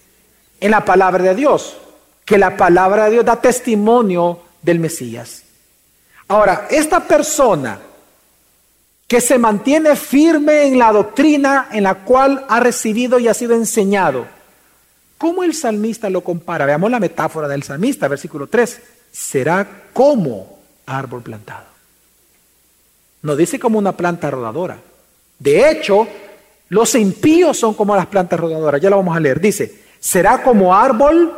En 0.61 0.71
la 0.71 0.85
palabra 0.85 1.23
de 1.23 1.35
Dios, 1.35 1.77
que 2.25 2.39
la 2.39 2.57
palabra 2.57 3.05
de 3.05 3.13
Dios 3.13 3.25
da 3.25 3.41
testimonio 3.41 4.41
del 4.63 4.79
Mesías. 4.79 5.43
Ahora, 6.29 6.69
esta 6.71 7.01
persona 7.01 7.79
que 9.07 9.21
se 9.21 9.39
mantiene 9.39 9.95
firme 9.97 10.67
en 10.67 10.79
la 10.79 10.91
doctrina 10.91 11.69
en 11.71 11.85
la 11.85 11.97
cual 11.97 12.47
ha 12.49 12.61
recibido 12.61 13.19
y 13.19 13.29
ha 13.29 13.35
sido 13.35 13.55
enseñado, 13.55 14.27
¿cómo 15.19 15.45
el 15.45 15.55
salmista 15.55 16.09
lo 16.09 16.23
compara? 16.23 16.65
Veamos 16.65 16.91
la 16.91 16.99
metáfora 17.01 17.47
del 17.47 17.63
salmista, 17.63 18.09
versículo 18.09 18.47
3. 18.47 18.81
Será 19.13 19.67
como 19.93 20.59
árbol 20.87 21.23
plantado. 21.23 21.74
No 23.25 23.35
dice 23.35 23.59
como 23.59 23.79
una 23.79 23.97
planta 23.97 24.31
rodadora. 24.31 24.79
De 25.39 25.71
hecho, 25.71 26.07
los 26.69 26.95
impíos 26.95 27.59
son 27.59 27.73
como 27.73 27.97
las 27.97 28.07
plantas 28.07 28.39
rodadoras. 28.39 28.83
Ya 28.83 28.91
lo 28.91 28.99
vamos 28.99 29.17
a 29.17 29.21
leer. 29.21 29.41
Dice, 29.41 29.81
será 29.99 30.43
como 30.43 30.75
árbol 30.75 31.33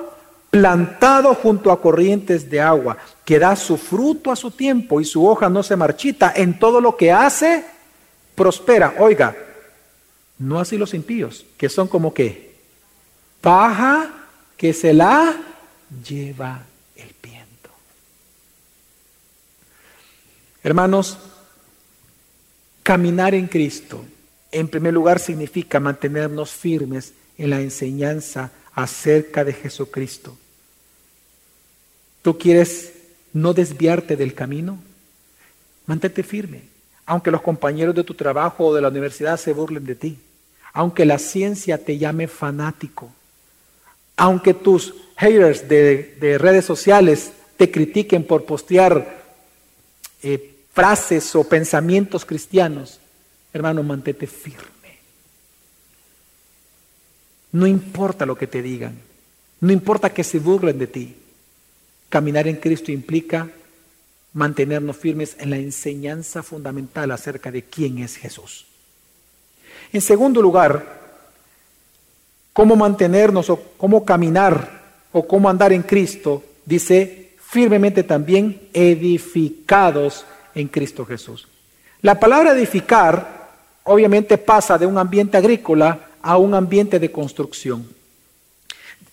plantado 0.50 1.32
junto 1.34 1.70
a 1.70 1.80
corrientes 1.80 2.50
de 2.50 2.60
agua, 2.60 2.96
que 3.24 3.38
da 3.38 3.54
su 3.54 3.76
fruto 3.76 4.32
a 4.32 4.36
su 4.36 4.50
tiempo 4.50 5.00
y 5.00 5.04
su 5.04 5.24
hoja 5.24 5.48
no 5.48 5.62
se 5.62 5.76
marchita. 5.76 6.32
En 6.34 6.58
todo 6.58 6.80
lo 6.80 6.96
que 6.96 7.12
hace, 7.12 7.64
prospera. 8.34 8.96
Oiga, 8.98 9.36
no 10.40 10.58
así 10.58 10.76
los 10.76 10.92
impíos, 10.92 11.46
que 11.56 11.68
son 11.68 11.86
como 11.86 12.12
que 12.12 12.56
paja 13.40 14.10
que 14.56 14.72
se 14.72 14.92
la 14.92 15.36
lleva 16.02 16.62
el 16.96 17.14
viento. 17.22 17.70
Hermanos, 20.64 21.16
caminar 22.86 23.34
en 23.34 23.48
Cristo, 23.48 24.04
en 24.52 24.68
primer 24.68 24.94
lugar, 24.94 25.18
significa 25.18 25.80
mantenernos 25.80 26.52
firmes 26.52 27.14
en 27.36 27.50
la 27.50 27.60
enseñanza 27.60 28.52
acerca 28.76 29.44
de 29.44 29.52
Jesucristo. 29.54 30.38
¿Tú 32.22 32.38
quieres 32.38 32.92
no 33.32 33.54
desviarte 33.54 34.14
del 34.14 34.34
camino? 34.34 34.78
Mantente 35.86 36.22
firme, 36.22 36.62
aunque 37.06 37.32
los 37.32 37.42
compañeros 37.42 37.92
de 37.92 38.04
tu 38.04 38.14
trabajo 38.14 38.66
o 38.66 38.74
de 38.76 38.82
la 38.82 38.88
universidad 38.88 39.36
se 39.36 39.52
burlen 39.52 39.84
de 39.84 39.96
ti, 39.96 40.18
aunque 40.72 41.04
la 41.04 41.18
ciencia 41.18 41.84
te 41.84 41.98
llame 41.98 42.28
fanático, 42.28 43.10
aunque 44.16 44.54
tus 44.54 44.94
haters 45.16 45.68
de, 45.68 46.38
redes 46.38 46.64
sociales 46.64 47.32
te 47.56 47.68
critiquen 47.68 48.22
por 48.22 48.44
postear 48.44 49.24
eh, 50.22 50.55
frases 50.76 51.34
o 51.34 51.42
pensamientos 51.42 52.26
cristianos, 52.26 53.00
hermano, 53.50 53.82
mantente 53.82 54.26
firme. 54.26 55.00
No 57.52 57.66
importa 57.66 58.26
lo 58.26 58.36
que 58.36 58.46
te 58.46 58.60
digan, 58.60 59.00
no 59.60 59.72
importa 59.72 60.12
que 60.12 60.22
se 60.22 60.38
burlen 60.38 60.78
de 60.78 60.86
ti. 60.86 61.16
Caminar 62.10 62.46
en 62.46 62.56
Cristo 62.56 62.92
implica 62.92 63.48
mantenernos 64.34 64.98
firmes 64.98 65.34
en 65.40 65.48
la 65.48 65.56
enseñanza 65.56 66.42
fundamental 66.42 67.10
acerca 67.10 67.50
de 67.50 67.62
quién 67.62 68.00
es 68.00 68.16
Jesús. 68.16 68.66
En 69.94 70.02
segundo 70.02 70.42
lugar, 70.42 71.24
cómo 72.52 72.76
mantenernos 72.76 73.48
o 73.48 73.62
cómo 73.78 74.04
caminar 74.04 74.82
o 75.10 75.26
cómo 75.26 75.48
andar 75.48 75.72
en 75.72 75.84
Cristo, 75.84 76.44
dice 76.66 77.32
firmemente 77.40 78.02
también 78.02 78.68
edificados 78.74 80.26
en 80.56 80.68
Cristo 80.68 81.04
Jesús. 81.04 81.46
La 82.02 82.18
palabra 82.18 82.52
edificar 82.52 83.52
obviamente 83.84 84.38
pasa 84.38 84.76
de 84.76 84.86
un 84.86 84.98
ambiente 84.98 85.36
agrícola 85.36 86.08
a 86.22 86.38
un 86.38 86.54
ambiente 86.54 86.98
de 86.98 87.12
construcción. 87.12 87.86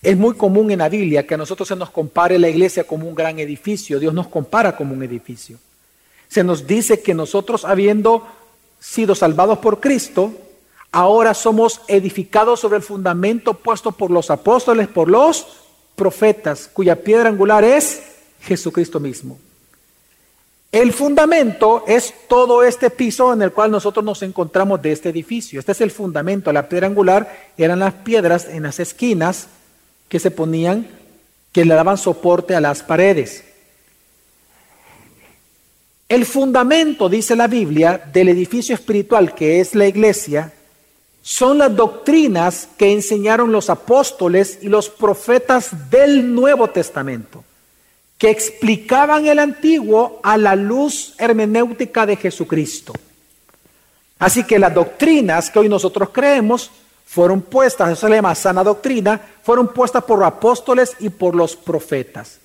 Es 0.02 0.18
muy 0.18 0.36
común 0.36 0.72
en 0.72 0.80
la 0.80 0.90
Biblia 0.90 1.28
que 1.28 1.36
a 1.36 1.38
nosotros 1.38 1.68
se 1.68 1.76
nos 1.76 1.90
compare 1.90 2.40
la 2.40 2.50
iglesia 2.50 2.86
como 2.86 3.08
un 3.08 3.14
gran 3.14 3.40
edificio. 3.40 4.00
Dios 4.00 4.14
nos 4.14 4.28
compara 4.28 4.76
como 4.76 4.94
un 4.94 5.04
edificio. 5.04 5.60
Se 6.28 6.44
nos 6.44 6.66
dice 6.66 7.02
que 7.02 7.14
nosotros, 7.14 7.66
habiendo 7.66 8.26
sido 8.80 9.14
salvados 9.14 9.60
por 9.60 9.80
Cristo, 9.80 10.34
ahora 10.92 11.34
somos 11.34 11.82
edificados 11.88 12.62
sobre 12.62 12.78
el 12.78 12.84
fundamento 12.84 13.54
puesto 13.54 13.92
por 13.92 14.12
los 14.12 14.32
apóstoles, 14.32 14.88
por 14.88 15.10
los 15.10 15.46
profetas, 15.96 16.70
cuya 16.72 17.02
piedra 17.02 17.30
angular 17.30 17.64
es 17.64 18.02
Jesucristo 18.42 19.00
mismo. 19.00 19.38
El 20.74 20.92
fundamento 20.92 21.84
es 21.88 22.16
todo 22.28 22.64
este 22.64 22.90
piso 22.90 23.32
en 23.32 23.44
el 23.44 23.52
cual 23.52 23.70
nosotros 23.70 24.04
nos 24.04 24.24
encontramos 24.24 24.82
de 24.82 24.92
este 24.92 25.10
edificio. 25.10 25.60
Este 25.60 25.72
es 25.72 25.82
el 25.82 25.92
fundamento. 25.92 26.52
La 26.52 26.68
piedra 26.68 26.88
angular 26.88 27.52
eran 27.60 27.78
las 27.78 27.94
piedras 27.94 28.48
en 28.50 28.64
las 28.64 28.80
esquinas 28.80 29.50
que 30.10 30.18
se 30.18 30.32
ponían, 30.32 30.88
que 31.52 31.64
le 31.64 31.76
daban 31.76 32.00
soporte 32.00 32.56
a 32.56 32.60
las 32.60 32.82
paredes. 32.82 33.44
El 36.10 36.26
fundamento, 36.26 37.08
dice 37.08 37.36
la 37.36 37.48
Biblia, 37.48 38.10
del 38.12 38.30
edificio 38.30 38.74
espiritual 38.74 39.36
que 39.36 39.60
es 39.60 39.76
la 39.76 39.86
iglesia, 39.86 40.54
son 41.22 41.60
las 41.60 41.76
doctrinas 41.76 42.68
que 42.80 42.92
enseñaron 42.92 43.52
los 43.52 43.70
apóstoles 43.70 44.58
y 44.64 44.70
los 44.70 44.90
profetas 44.90 45.92
del 45.92 46.34
Nuevo 46.34 46.72
Testamento 46.72 47.44
que 48.24 48.30
explicaban 48.30 49.26
el 49.26 49.38
antiguo 49.38 50.22
a 50.24 50.38
la 50.38 50.56
luz 50.56 51.14
hermenéutica 51.18 52.06
de 52.06 52.16
Jesucristo. 52.16 52.94
Así 54.18 54.46
que 54.46 54.58
las 54.60 54.74
doctrinas 54.74 55.50
que 55.50 55.60
hoy 55.60 55.68
nosotros 55.68 56.08
creemos 56.14 56.72
fueron 57.06 57.42
puestas, 57.42 57.92
eso 57.92 58.08
se 58.08 58.14
llama 58.14 58.34
sana 58.34 58.64
doctrina, 58.64 59.20
fueron 59.44 59.74
puestas 59.74 60.06
por 60.06 60.24
apóstoles 60.24 60.96
y 61.02 61.10
por 61.10 61.36
los 61.36 61.58
profetas. 61.58 62.40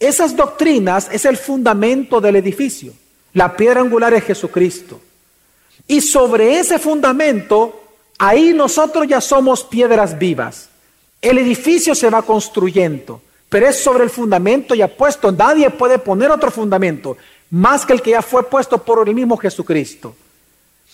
Esas 0.00 0.34
doctrinas 0.34 1.08
es 1.12 1.24
el 1.24 1.36
fundamento 1.36 2.20
del 2.20 2.34
edificio. 2.34 2.92
La 3.32 3.56
piedra 3.56 3.82
angular 3.82 4.12
es 4.12 4.24
Jesucristo. 4.24 5.00
Y 5.86 6.00
sobre 6.00 6.58
ese 6.58 6.80
fundamento, 6.80 7.80
ahí 8.18 8.52
nosotros 8.52 9.06
ya 9.06 9.20
somos 9.20 9.62
piedras 9.62 10.18
vivas. 10.18 10.68
El 11.22 11.38
edificio 11.38 11.94
se 11.94 12.10
va 12.10 12.22
construyendo 12.22 13.22
pero 13.48 13.68
es 13.68 13.82
sobre 13.82 14.04
el 14.04 14.10
fundamento 14.10 14.74
ya 14.74 14.88
puesto. 14.88 15.30
Nadie 15.32 15.70
puede 15.70 15.98
poner 15.98 16.30
otro 16.30 16.50
fundamento 16.50 17.16
más 17.50 17.86
que 17.86 17.92
el 17.92 18.02
que 18.02 18.10
ya 18.10 18.22
fue 18.22 18.48
puesto 18.48 18.78
por 18.78 19.08
el 19.08 19.14
mismo 19.14 19.36
Jesucristo. 19.36 20.14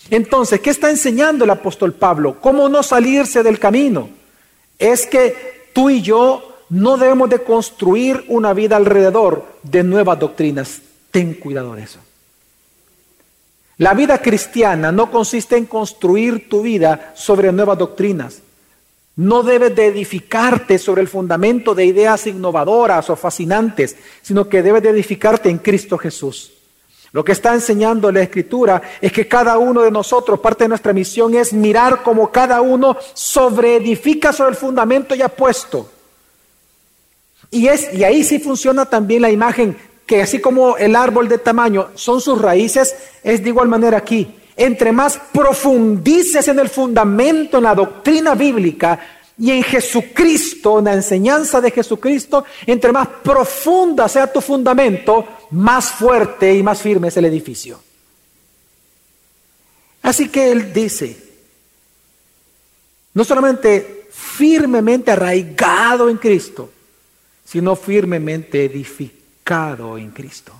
Entonces, 0.09 0.59
¿qué 0.59 0.69
está 0.69 0.89
enseñando 0.89 1.45
el 1.45 1.49
apóstol 1.49 1.93
Pablo? 1.93 2.39
¿Cómo 2.39 2.69
no 2.69 2.83
salirse 2.83 3.41
del 3.41 3.59
camino? 3.59 4.09
Es 4.77 5.05
que 5.05 5.69
tú 5.73 5.89
y 5.89 6.01
yo 6.01 6.53
no 6.69 6.97
debemos 6.97 7.29
de 7.29 7.43
construir 7.43 8.25
una 8.27 8.53
vida 8.53 8.75
alrededor 8.75 9.45
de 9.63 9.83
nuevas 9.83 10.19
doctrinas. 10.19 10.81
Ten 11.11 11.35
cuidado 11.35 11.75
de 11.75 11.83
eso. 11.83 11.99
La 13.77 13.93
vida 13.93 14.19
cristiana 14.21 14.91
no 14.91 15.09
consiste 15.09 15.57
en 15.57 15.65
construir 15.65 16.47
tu 16.49 16.61
vida 16.61 17.13
sobre 17.15 17.51
nuevas 17.51 17.77
doctrinas. 17.77 18.41
No 19.15 19.43
debes 19.43 19.75
de 19.75 19.87
edificarte 19.87 20.79
sobre 20.79 21.01
el 21.01 21.07
fundamento 21.07 21.75
de 21.75 21.85
ideas 21.85 22.25
innovadoras 22.25 23.09
o 23.09 23.15
fascinantes, 23.15 23.95
sino 24.21 24.49
que 24.49 24.63
debes 24.63 24.81
de 24.81 24.89
edificarte 24.89 25.49
en 25.49 25.59
Cristo 25.59 25.97
Jesús. 25.97 26.51
Lo 27.11 27.23
que 27.23 27.33
está 27.33 27.53
enseñando 27.53 28.11
la 28.11 28.23
Escritura 28.23 28.81
es 28.99 29.11
que 29.11 29.27
cada 29.27 29.59
uno 29.59 29.83
de 29.83 29.91
nosotros, 29.91 30.39
parte 30.39 30.63
de 30.63 30.69
nuestra 30.69 30.93
misión 30.93 31.35
es 31.35 31.53
mirar 31.53 32.01
cómo 32.01 32.31
cada 32.31 32.59
uno 32.61 32.97
sobreedifica 33.13 34.33
sobre 34.33 34.49
el 34.51 34.55
fundamento 34.55 35.13
ya 35.13 35.29
puesto. 35.29 35.91
Y, 37.51 37.67
es, 37.67 37.93
y 37.93 38.03
ahí 38.03 38.23
sí 38.23 38.39
funciona 38.39 38.85
también 38.85 39.21
la 39.21 39.29
imagen 39.29 39.77
que 40.07 40.23
así 40.23 40.39
como 40.39 40.75
el 40.77 40.95
árbol 40.95 41.29
de 41.29 41.37
tamaño 41.37 41.89
son 41.93 42.19
sus 42.19 42.41
raíces, 42.41 42.95
es 43.23 43.43
de 43.43 43.49
igual 43.49 43.67
manera 43.67 43.97
aquí. 43.97 44.35
Entre 44.55 44.91
más 44.91 45.19
profundices 45.31 46.47
en 46.47 46.59
el 46.59 46.69
fundamento, 46.69 47.57
en 47.57 47.63
la 47.63 47.75
doctrina 47.75 48.35
bíblica 48.35 48.99
y 49.37 49.51
en 49.51 49.63
Jesucristo, 49.63 50.79
en 50.79 50.85
la 50.85 50.93
enseñanza 50.93 51.59
de 51.59 51.71
Jesucristo, 51.71 52.45
entre 52.65 52.91
más 52.91 53.07
profunda 53.23 54.07
sea 54.07 54.31
tu 54.31 54.41
fundamento, 54.41 55.27
más 55.51 55.91
fuerte 55.91 56.53
y 56.53 56.61
más 56.61 56.81
firme 56.81 57.07
es 57.07 57.17
el 57.17 57.25
edificio. 57.25 57.79
Así 60.03 60.29
que 60.29 60.51
él 60.51 60.73
dice, 60.73 61.17
no 63.13 63.23
solamente 63.23 64.07
firmemente 64.11 65.11
arraigado 65.11 66.09
en 66.09 66.17
Cristo, 66.17 66.69
sino 67.45 67.75
firmemente 67.75 68.65
edificado 68.65 69.97
en 69.97 70.11
Cristo. 70.11 70.53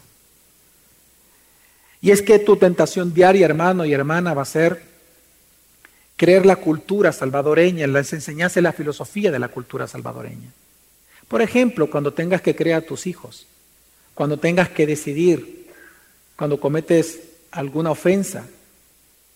Y 2.03 2.11
es 2.11 2.21
que 2.21 2.37
tu 2.37 2.57
tentación 2.57 3.13
diaria, 3.13 3.45
hermano 3.45 3.85
y 3.85 3.93
hermana, 3.93 4.33
va 4.33 4.41
a 4.41 4.45
ser 4.45 4.83
creer 6.17 6.45
la 6.45 6.57
cultura 6.57 7.13
salvadoreña, 7.13 7.87
las 7.87 8.11
enseñanzas 8.11 8.57
y 8.57 8.61
la 8.61 8.73
filosofía 8.73 9.31
de 9.31 9.39
la 9.39 9.47
cultura 9.47 9.87
salvadoreña. 9.87 10.51
Por 11.29 11.41
ejemplo, 11.41 11.89
cuando 11.89 12.11
tengas 12.11 12.41
que 12.41 12.57
crear 12.57 12.83
a 12.83 12.85
tus 12.85 13.07
hijos, 13.07 13.47
cuando 14.13 14.35
tengas 14.35 14.67
que 14.67 14.85
decidir, 14.85 15.71
cuando 16.35 16.59
cometes 16.59 17.21
alguna 17.51 17.91
ofensa, 17.91 18.47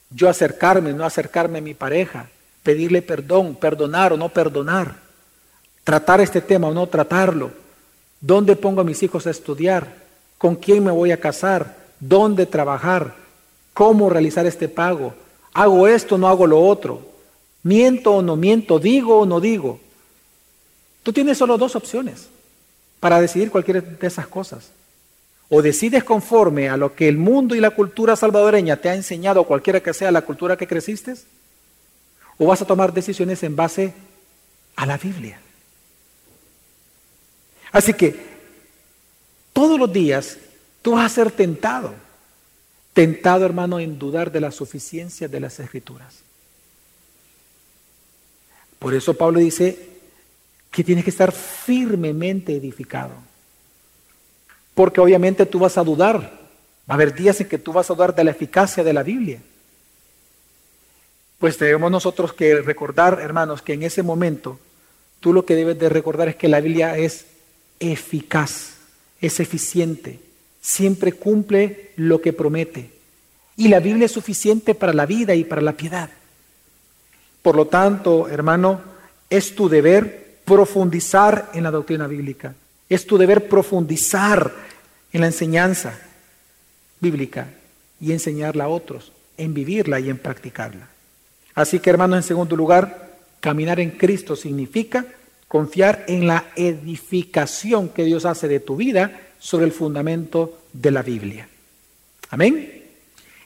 yo 0.10 0.28
acercarme, 0.28 0.92
no 0.92 1.06
acercarme 1.06 1.60
a 1.60 1.62
mi 1.62 1.74
pareja, 1.74 2.30
pedirle 2.64 3.02
perdón, 3.02 3.56
perdonar 3.56 4.12
o 4.12 4.18
no 4.18 4.28
perdonar, 4.28 4.98
tratar 5.86 6.20
este 6.20 6.42
tema 6.42 6.68
o 6.68 6.74
no 6.74 6.86
tratarlo, 6.88 7.50
dónde 8.20 8.58
pongo 8.58 8.82
a 8.82 8.84
mis 8.84 9.02
hijos 9.04 9.26
a 9.26 9.32
estudiar, 9.32 10.04
con 10.38 10.58
quién 10.58 10.84
me 10.84 10.92
voy 10.92 11.14
a 11.14 11.22
casar, 11.22 11.87
dónde 12.00 12.46
trabajar, 12.46 13.16
cómo 13.74 14.10
realizar 14.10 14.46
este 14.46 14.70
pago, 14.70 15.14
hago 15.54 15.88
esto 15.88 16.16
o 16.16 16.18
no 16.18 16.28
hago 16.28 16.48
lo 16.48 16.60
otro, 16.60 17.02
miento 17.64 18.16
o 18.16 18.22
no 18.22 18.36
miento, 18.36 18.80
digo 18.80 19.20
o 19.20 19.26
no 19.26 19.40
digo. 19.40 19.80
Tú 21.04 21.14
tienes 21.14 21.38
solo 21.38 21.58
dos 21.58 21.76
opciones 21.76 22.28
para 23.00 23.22
decidir 23.22 23.52
cualquiera 23.52 23.82
de 23.82 24.08
esas 24.08 24.28
cosas. 24.28 24.72
O 25.50 25.62
decides 25.62 26.04
conforme 26.04 26.68
a 26.68 26.76
lo 26.76 26.94
que 26.94 27.08
el 27.08 27.18
mundo 27.18 27.56
y 27.56 27.62
la 27.62 27.70
cultura 27.70 28.16
salvadoreña 28.16 28.78
te 28.78 28.90
ha 28.90 28.96
enseñado, 28.96 29.46
cualquiera 29.46 29.82
que 29.82 29.94
sea 29.94 30.12
la 30.12 30.24
cultura 30.24 30.58
que 30.58 30.68
creciste, 30.68 31.16
o 32.38 32.46
vas 32.46 32.62
a 32.62 32.66
tomar 32.66 32.94
decisiones 32.94 33.42
en 33.44 33.56
base 33.56 33.94
a 34.76 34.86
la 34.86 34.98
Biblia. 34.98 35.40
Así 37.72 37.94
que 37.94 38.16
todos 39.54 39.80
los 39.80 39.92
días 39.92 40.38
tú 40.88 40.94
vas 40.94 41.12
a 41.12 41.16
ser 41.16 41.32
tentado, 41.32 41.94
tentado 42.94 43.46
hermano 43.46 43.78
en 43.78 44.00
dudar 44.00 44.32
de 44.32 44.40
la 44.40 44.52
suficiencia 44.52 45.28
de 45.28 45.42
las 45.42 45.60
escrituras. 45.60 46.20
Por 48.80 48.94
eso 48.94 49.14
Pablo 49.14 49.42
dice, 49.42 49.90
que 50.72 50.86
tienes 50.86 51.04
que 51.04 51.10
estar 51.10 51.34
firmemente 51.34 52.56
edificado. 52.56 53.12
Porque 54.74 55.02
obviamente 55.02 55.46
tú 55.46 55.60
vas 55.60 55.78
a 55.78 55.84
dudar. 55.84 56.40
Va 56.90 56.94
a 56.94 56.94
haber 56.94 57.14
días 57.14 57.42
en 57.42 57.50
que 57.50 57.58
tú 57.58 57.74
vas 57.74 57.92
a 57.92 57.94
dudar 57.94 58.16
de 58.16 58.24
la 58.24 58.32
eficacia 58.32 58.82
de 58.82 58.94
la 58.94 59.04
Biblia. 59.04 59.42
Pues 61.38 61.58
tenemos 61.58 61.92
nosotros 61.92 62.32
que 62.32 62.62
recordar, 62.62 63.20
hermanos, 63.20 63.62
que 63.62 63.74
en 63.74 63.84
ese 63.84 64.04
momento 64.04 64.58
tú 65.20 65.34
lo 65.34 65.44
que 65.46 65.56
debes 65.56 65.78
de 65.80 65.90
recordar 65.90 66.30
es 66.30 66.38
que 66.38 66.48
la 66.48 66.62
Biblia 66.62 66.98
es 66.98 67.26
eficaz, 67.78 68.78
es 69.20 69.42
eficiente, 69.42 70.22
siempre 70.62 71.14
cumple 71.14 71.92
lo 71.96 72.22
que 72.22 72.34
promete. 72.34 72.92
Y 73.56 73.70
la 73.70 73.80
Biblia 73.80 74.06
es 74.06 74.12
suficiente 74.12 74.76
para 74.76 74.94
la 74.94 75.06
vida 75.06 75.34
y 75.34 75.44
para 75.44 75.62
la 75.62 75.74
piedad. 75.74 76.10
Por 77.42 77.56
lo 77.56 77.68
tanto, 77.68 78.28
hermano, 78.28 78.82
es 79.30 79.56
tu 79.56 79.70
deber 79.70 80.40
profundizar 80.46 81.52
en 81.54 81.64
la 81.64 81.72
doctrina 81.72 82.08
bíblica. 82.08 82.54
Es 82.88 83.06
tu 83.06 83.18
deber 83.18 83.50
profundizar 83.50 84.54
en 85.12 85.22
la 85.22 85.28
enseñanza 85.28 85.98
bíblica 87.00 87.48
y 88.00 88.12
enseñarla 88.12 88.66
a 88.66 88.70
otros, 88.70 89.12
en 89.38 89.54
vivirla 89.54 90.00
y 90.00 90.10
en 90.10 90.18
practicarla. 90.18 90.88
Así 91.56 91.80
que 91.80 91.90
hermanos, 91.90 92.18
en 92.18 92.24
segundo 92.24 92.56
lugar, 92.56 93.18
caminar 93.40 93.80
en 93.80 93.92
Cristo 93.92 94.36
significa 94.36 95.06
confiar 95.48 96.06
en 96.08 96.28
la 96.28 96.46
edificación 96.56 97.90
que 97.90 98.04
Dios 98.04 98.26
hace 98.26 98.48
de 98.48 98.60
tu 98.60 98.76
vida 98.76 99.27
sobre 99.40 99.66
el 99.66 99.72
fundamento 99.72 100.60
de 100.74 100.92
la 100.92 101.02
Biblia. 101.02 101.48
Amén. 102.30 102.84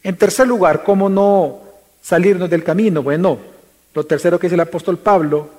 En 0.03 0.17
tercer 0.17 0.47
lugar, 0.47 0.83
¿cómo 0.83 1.09
no 1.09 1.61
salirnos 2.01 2.49
del 2.49 2.63
camino? 2.63 3.03
Bueno, 3.03 3.37
lo 3.93 4.05
tercero 4.05 4.39
que 4.39 4.47
dice 4.47 4.55
el 4.55 4.61
apóstol 4.61 4.97
Pablo 4.97 5.49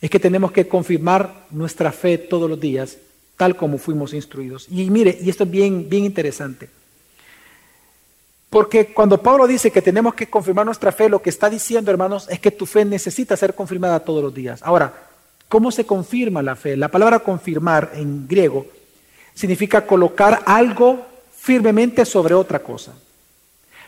es 0.00 0.08
que 0.08 0.18
tenemos 0.18 0.52
que 0.52 0.66
confirmar 0.66 1.46
nuestra 1.50 1.92
fe 1.92 2.16
todos 2.16 2.48
los 2.48 2.58
días, 2.58 2.96
tal 3.36 3.56
como 3.56 3.78
fuimos 3.78 4.14
instruidos. 4.14 4.66
Y 4.70 4.88
mire, 4.90 5.18
y 5.20 5.28
esto 5.28 5.44
es 5.44 5.50
bien, 5.50 5.88
bien 5.88 6.04
interesante. 6.04 6.70
Porque 8.48 8.92
cuando 8.92 9.22
Pablo 9.22 9.46
dice 9.46 9.70
que 9.70 9.82
tenemos 9.82 10.14
que 10.14 10.28
confirmar 10.28 10.66
nuestra 10.66 10.90
fe, 10.90 11.08
lo 11.08 11.22
que 11.22 11.30
está 11.30 11.48
diciendo, 11.48 11.90
hermanos, 11.90 12.26
es 12.30 12.40
que 12.40 12.50
tu 12.50 12.66
fe 12.66 12.84
necesita 12.84 13.36
ser 13.36 13.54
confirmada 13.54 14.00
todos 14.00 14.22
los 14.22 14.34
días. 14.34 14.60
Ahora, 14.62 14.92
¿cómo 15.48 15.70
se 15.70 15.84
confirma 15.84 16.42
la 16.42 16.56
fe? 16.56 16.76
La 16.76 16.88
palabra 16.88 17.20
confirmar 17.20 17.92
en 17.94 18.26
griego 18.26 18.66
significa 19.40 19.86
colocar 19.86 20.42
algo 20.44 21.06
firmemente 21.34 22.04
sobre 22.04 22.34
otra 22.34 22.58
cosa. 22.58 22.92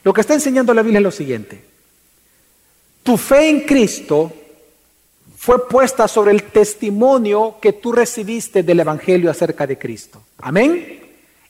Lo 0.03 0.13
que 0.15 0.23
está 0.23 0.33
enseñando 0.33 0.73
la 0.73 0.83
Biblia 0.83 0.99
es 0.99 1.05
lo 1.05 1.11
siguiente. 1.11 1.63
Tu 3.03 3.19
fe 3.19 3.51
en 3.51 3.61
Cristo 3.61 4.33
fue 5.37 5.69
puesta 5.69 6.09
sobre 6.09 6.31
el 6.31 6.45
testimonio 6.45 7.57
que 7.61 7.75
tú 7.75 7.93
recibiste 7.93 8.63
del 8.63 8.81
Evangelio 8.81 9.31
acerca 9.31 9.67
de 9.67 9.79
Cristo. 9.79 10.23
Amén. 10.39 11.01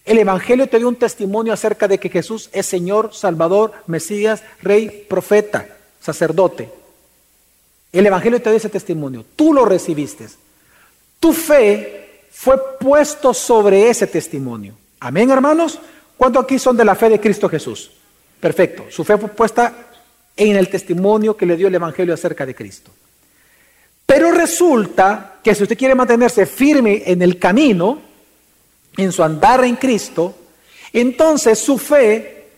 El 0.04 0.18
Evangelio 0.18 0.68
te 0.68 0.78
dio 0.78 0.88
un 0.88 0.96
testimonio 0.96 1.52
acerca 1.52 1.86
de 1.86 1.98
que 1.98 2.08
Jesús 2.08 2.50
es 2.52 2.66
Señor, 2.66 3.14
Salvador, 3.14 3.72
Mesías, 3.86 4.42
Rey, 4.62 5.06
profeta, 5.08 5.68
sacerdote. 6.00 6.70
El 7.92 8.06
Evangelio 8.06 8.42
te 8.42 8.50
dio 8.50 8.56
ese 8.56 8.68
testimonio. 8.68 9.24
Tú 9.36 9.54
lo 9.54 9.64
recibiste. 9.64 10.26
Tu 11.20 11.32
fe 11.32 12.01
fue 12.32 12.58
puesto 12.80 13.34
sobre 13.34 13.88
ese 13.88 14.06
testimonio. 14.06 14.74
Amén, 15.00 15.30
hermanos. 15.30 15.78
¿Cuántos 16.16 16.44
aquí 16.44 16.58
son 16.58 16.76
de 16.76 16.84
la 16.84 16.94
fe 16.94 17.10
de 17.10 17.20
Cristo 17.20 17.48
Jesús? 17.48 17.90
Perfecto. 18.40 18.86
Su 18.90 19.04
fe 19.04 19.18
fue 19.18 19.28
puesta 19.28 19.72
en 20.36 20.56
el 20.56 20.68
testimonio 20.68 21.36
que 21.36 21.46
le 21.46 21.56
dio 21.56 21.68
el 21.68 21.74
Evangelio 21.74 22.14
acerca 22.14 22.46
de 22.46 22.54
Cristo. 22.54 22.90
Pero 24.06 24.32
resulta 24.32 25.38
que 25.42 25.54
si 25.54 25.62
usted 25.62 25.76
quiere 25.76 25.94
mantenerse 25.94 26.46
firme 26.46 27.02
en 27.06 27.22
el 27.22 27.38
camino, 27.38 28.00
en 28.96 29.12
su 29.12 29.22
andar 29.22 29.64
en 29.64 29.76
Cristo, 29.76 30.34
entonces 30.92 31.58
su 31.58 31.78
fe 31.78 32.48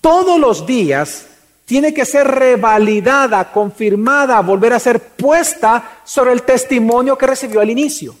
todos 0.00 0.38
los 0.38 0.64
días 0.66 1.26
tiene 1.66 1.92
que 1.92 2.04
ser 2.04 2.26
revalidada, 2.26 3.52
confirmada, 3.52 4.40
volver 4.40 4.72
a 4.72 4.78
ser 4.78 5.00
puesta 5.00 6.00
sobre 6.04 6.32
el 6.32 6.42
testimonio 6.42 7.18
que 7.18 7.26
recibió 7.26 7.60
al 7.60 7.70
inicio. 7.70 8.14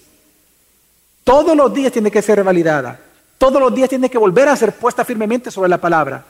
Todos 1.28 1.54
los 1.54 1.74
días 1.74 1.92
tiene 1.92 2.10
que 2.10 2.22
ser 2.22 2.36
revalidada. 2.36 2.98
Todos 3.36 3.60
los 3.60 3.74
días 3.74 3.90
tiene 3.90 4.08
que 4.08 4.16
volver 4.16 4.48
a 4.48 4.56
ser 4.56 4.72
puesta 4.72 5.04
firmemente 5.04 5.50
sobre 5.50 5.68
la 5.68 5.76
palabra, 5.76 6.24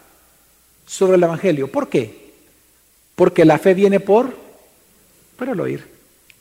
sobre 0.88 1.16
el 1.16 1.22
Evangelio. 1.22 1.70
¿Por 1.70 1.88
qué? 1.88 2.32
Porque 3.14 3.44
la 3.44 3.58
fe 3.58 3.74
viene 3.74 4.00
por, 4.00 4.34
por 5.36 5.48
el 5.48 5.60
oír 5.60 5.86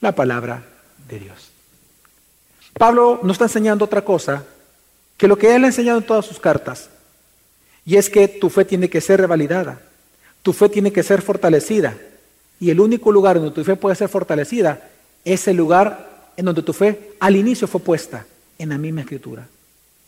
la 0.02 0.14
palabra 0.14 0.64
de 1.08 1.20
Dios. 1.20 1.52
Pablo 2.74 3.20
nos 3.22 3.34
está 3.34 3.46
enseñando 3.46 3.86
otra 3.86 4.04
cosa 4.04 4.44
que 5.18 5.28
lo 5.28 5.38
que 5.38 5.54
él 5.54 5.64
ha 5.64 5.68
enseñado 5.68 6.00
en 6.00 6.08
todas 6.08 6.26
sus 6.26 6.40
cartas, 6.40 6.90
y 7.86 7.98
es 7.98 8.10
que 8.10 8.28
tu 8.28 8.50
fe 8.50 8.66
tiene 8.66 8.90
que 8.90 9.02
ser 9.02 9.22
revalidada, 9.22 9.82
tu 10.42 10.52
fe 10.52 10.68
tiene 10.68 10.92
que 10.92 11.04
ser 11.04 11.22
fortalecida, 11.22 11.96
y 12.60 12.72
el 12.72 12.80
único 12.80 13.12
lugar 13.12 13.36
donde 13.36 13.54
tu 13.54 13.64
fe 13.64 13.76
puede 13.76 13.96
ser 13.96 14.10
fortalecida 14.10 14.82
es 15.24 15.48
el 15.48 15.58
lugar 15.58 16.32
en 16.36 16.46
donde 16.46 16.64
tu 16.64 16.74
fe 16.74 17.14
al 17.20 17.36
inicio 17.36 17.68
fue 17.68 17.82
puesta, 17.82 18.26
en 18.58 18.70
la 18.70 18.78
misma 18.78 19.02
escritura. 19.02 19.48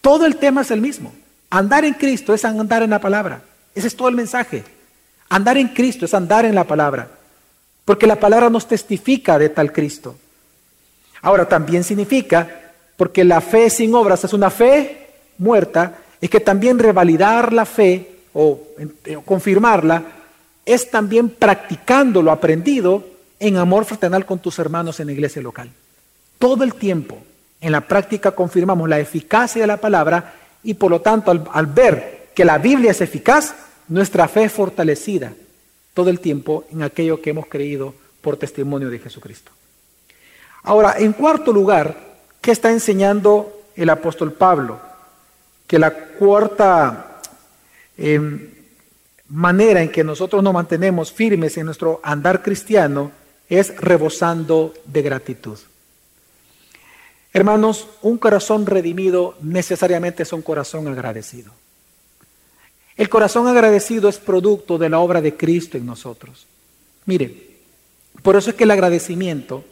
Todo 0.01 0.25
el 0.25 0.37
tema 0.37 0.61
es 0.61 0.71
el 0.71 0.81
mismo. 0.81 1.13
Andar 1.49 1.85
en 1.85 1.93
Cristo 1.93 2.33
es 2.33 2.45
andar 2.45 2.83
en 2.83 2.89
la 2.89 2.99
palabra. 2.99 3.41
Ese 3.75 3.87
es 3.87 3.95
todo 3.95 4.07
el 4.07 4.15
mensaje. 4.15 4.63
Andar 5.29 5.57
en 5.57 5.69
Cristo 5.69 6.05
es 6.05 6.13
andar 6.13 6.45
en 6.45 6.55
la 6.55 6.63
palabra 6.63 7.09
porque 7.89 8.05
la 8.05 8.19
palabra 8.19 8.51
nos 8.51 8.67
testifica 8.67 9.39
de 9.39 9.49
tal 9.49 9.73
Cristo. 9.73 10.15
Ahora 11.23 11.49
también 11.49 11.83
significa, 11.83 12.47
porque 12.95 13.23
la 13.23 13.41
fe 13.41 13.67
sin 13.71 13.95
obras 13.95 14.23
es 14.23 14.31
una 14.31 14.51
fe 14.51 15.07
muerta, 15.39 15.95
es 16.21 16.29
que 16.29 16.39
también 16.39 16.77
revalidar 16.77 17.51
la 17.51 17.65
fe 17.65 18.19
o, 18.31 18.61
eh, 19.05 19.17
confirmarla 19.25 20.03
es 20.67 20.91
también 20.91 21.31
practicando 21.31 22.21
lo 22.21 22.31
aprendido 22.31 23.03
en 23.39 23.57
amor 23.57 23.85
fraternal 23.85 24.23
con 24.23 24.37
tus 24.37 24.59
hermanos 24.59 24.99
en 24.99 25.07
la 25.07 25.13
iglesia 25.13 25.41
local. 25.41 25.71
Todo 26.37 26.63
el 26.63 26.75
tiempo 26.75 27.17
en 27.61 27.71
la 27.71 27.81
práctica 27.81 28.31
confirmamos 28.31 28.87
la 28.87 28.99
eficacia 28.99 29.61
de 29.61 29.67
la 29.67 29.77
palabra 29.77 30.33
y 30.63 30.73
por 30.75 30.91
lo 30.91 31.01
tanto 31.01 31.31
al, 31.31 31.65
ver 31.67 32.29
que 32.33 32.45
la 32.45 32.57
Biblia 32.57 32.91
es 32.91 33.01
eficaz, 33.01 33.53
nuestra 33.87 34.27
fe 34.27 34.45
es 34.45 34.51
fortalecida 34.51 35.33
todo 35.93 36.09
el 36.09 36.19
tiempo 36.19 36.65
en 36.71 36.83
aquello 36.83 37.21
que 37.21 37.31
hemos 37.31 37.47
creído 37.47 37.93
por 38.21 38.37
testimonio 38.37 38.89
de 38.89 38.99
Jesucristo. 38.99 39.51
Ahora, 40.63 40.95
en 40.97 41.13
cuarto 41.13 41.51
lugar, 41.51 41.95
¿qué 42.41 42.51
está 42.51 42.71
enseñando 42.71 43.63
el 43.75 43.89
apóstol 43.89 44.33
Pablo? 44.33 44.79
Que 45.67 45.79
la 45.79 45.93
cuarta 45.93 47.21
em, 47.97 48.49
manera 49.29 49.81
en 49.81 49.91
que 49.91 50.03
nosotros 50.03 50.43
nos 50.43 50.53
mantenemos 50.53 51.11
firmes 51.11 51.57
en 51.57 51.65
nuestro 51.65 51.99
andar 52.03 52.41
cristiano 52.41 53.11
es 53.49 53.75
rebosando 53.77 54.73
de 54.85 55.01
gratitud. 55.01 55.57
Hermanos, 57.31 57.87
un 58.01 58.17
corazón 58.17 58.65
redimido 58.65 59.35
necesariamente 59.41 60.23
es 60.23 60.33
un 60.33 60.41
corazón 60.41 60.87
agradecido. 60.87 61.51
El 62.97 63.07
corazón 63.07 63.47
agradecido 63.47 64.09
es 64.09 64.17
producto 64.17 64.77
de 64.77 64.89
la 64.89 64.99
obra 64.99 65.21
de 65.21 65.37
Cristo 65.37 65.77
en 65.77 65.85
nosotros. 65.85 66.47
Mire, 67.05 67.49
por 68.21 68.35
eso 68.35 68.49
es 68.49 68.55
que 68.55 68.65
el 68.65 68.71
agradecimiento 68.71 69.63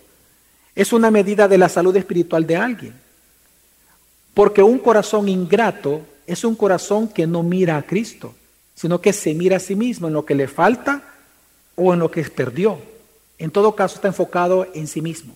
es 0.76 0.94
una 0.94 1.12
medida 1.12 1.48
de 1.48 1.58
la 1.58 1.68
salud 1.68 1.96
espiritual 1.98 2.46
de 2.46 2.56
alguien. 2.56 2.94
Porque 4.34 4.62
un 4.62 4.78
corazón 4.78 5.28
ingrato 5.28 6.02
es 6.28 6.44
un 6.44 6.56
corazón 6.56 7.08
que 7.08 7.26
no 7.26 7.42
mira 7.42 7.78
a 7.78 7.82
Cristo, 7.82 8.36
sino 8.76 9.02
que 9.02 9.12
se 9.12 9.34
mira 9.34 9.58
a 9.58 9.60
sí 9.60 9.76
mismo 9.76 10.08
en 10.08 10.14
lo 10.14 10.24
que 10.24 10.36
le 10.36 10.48
falta 10.48 11.02
o 11.76 11.94
en 11.94 12.00
lo 12.00 12.12
que 12.12 12.24
perdió. 12.24 12.80
En 13.40 13.50
todo 13.50 13.76
caso 13.76 13.96
está 13.96 14.08
enfocado 14.08 14.68
en 14.74 14.88
sí 14.88 15.02
mismo. 15.02 15.36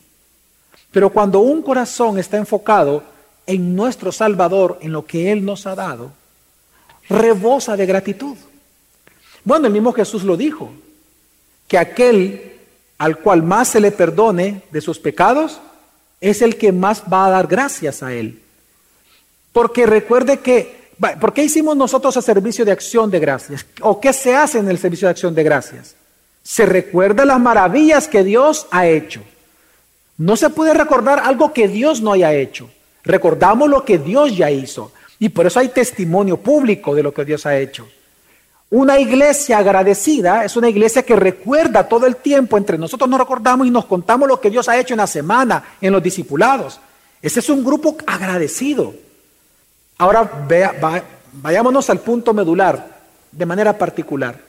Pero 0.91 1.09
cuando 1.09 1.39
un 1.39 1.61
corazón 1.61 2.19
está 2.19 2.37
enfocado 2.37 3.03
en 3.45 3.75
nuestro 3.75 4.11
Salvador, 4.11 4.79
en 4.81 4.91
lo 4.91 5.05
que 5.05 5.31
Él 5.31 5.43
nos 5.45 5.65
ha 5.65 5.75
dado, 5.75 6.11
rebosa 7.09 7.75
de 7.75 7.85
gratitud. 7.85 8.35
Bueno, 9.43 9.67
el 9.67 9.73
mismo 9.73 9.93
Jesús 9.93 10.23
lo 10.23 10.37
dijo, 10.37 10.71
que 11.67 11.77
aquel 11.77 12.51
al 12.97 13.17
cual 13.17 13.41
más 13.41 13.69
se 13.69 13.79
le 13.79 13.91
perdone 13.91 14.61
de 14.69 14.79
sus 14.79 14.99
pecados, 14.99 15.59
es 16.19 16.43
el 16.43 16.57
que 16.57 16.71
más 16.71 17.03
va 17.11 17.25
a 17.25 17.31
dar 17.31 17.47
gracias 17.47 18.03
a 18.03 18.13
Él. 18.13 18.41
Porque 19.51 19.87
recuerde 19.87 20.39
que, 20.39 20.91
¿por 21.19 21.33
qué 21.33 21.43
hicimos 21.43 21.75
nosotros 21.75 22.15
el 22.15 22.23
servicio 22.23 22.63
de 22.63 22.71
acción 22.71 23.09
de 23.09 23.19
gracias? 23.19 23.65
¿O 23.81 23.99
qué 23.99 24.13
se 24.13 24.35
hace 24.35 24.59
en 24.59 24.69
el 24.69 24.77
servicio 24.77 25.07
de 25.07 25.13
acción 25.13 25.33
de 25.33 25.43
gracias? 25.43 25.95
Se 26.43 26.65
recuerda 26.65 27.25
las 27.25 27.39
maravillas 27.39 28.07
que 28.07 28.23
Dios 28.23 28.67
ha 28.69 28.85
hecho. 28.85 29.21
No 30.21 30.35
se 30.35 30.51
puede 30.51 30.75
recordar 30.75 31.17
algo 31.17 31.51
que 31.51 31.67
Dios 31.67 31.99
no 31.99 32.11
haya 32.11 32.31
hecho. 32.31 32.69
Recordamos 33.03 33.67
lo 33.67 33.83
que 33.83 33.97
Dios 33.97 34.37
ya 34.37 34.51
hizo. 34.51 34.91
Y 35.17 35.29
por 35.29 35.47
eso 35.47 35.59
hay 35.59 35.69
testimonio 35.69 36.37
público 36.37 36.93
de 36.93 37.01
lo 37.01 37.11
que 37.11 37.25
Dios 37.25 37.47
ha 37.47 37.57
hecho. 37.57 37.89
Una 38.69 38.99
iglesia 38.99 39.57
agradecida 39.57 40.45
es 40.45 40.55
una 40.55 40.69
iglesia 40.69 41.01
que 41.01 41.15
recuerda 41.15 41.89
todo 41.89 42.05
el 42.05 42.17
tiempo, 42.17 42.55
entre 42.55 42.77
nosotros 42.77 43.09
nos 43.09 43.19
recordamos 43.19 43.65
y 43.65 43.71
nos 43.71 43.85
contamos 43.85 44.27
lo 44.27 44.39
que 44.39 44.51
Dios 44.51 44.69
ha 44.69 44.77
hecho 44.77 44.93
en 44.93 44.99
la 44.99 45.07
semana, 45.07 45.63
en 45.81 45.91
los 45.91 46.03
discipulados. 46.03 46.79
Ese 47.19 47.39
es 47.39 47.49
un 47.49 47.65
grupo 47.65 47.97
agradecido. 48.05 48.93
Ahora 49.97 50.31
vayámonos 51.33 51.89
al 51.89 51.99
punto 51.99 52.31
medular, 52.31 52.99
de 53.31 53.45
manera 53.47 53.75
particular. 53.75 54.39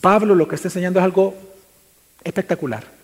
Pablo 0.00 0.34
lo 0.34 0.48
que 0.48 0.56
está 0.56 0.66
enseñando 0.66 0.98
es 0.98 1.04
algo 1.04 1.36
espectacular. 2.24 2.97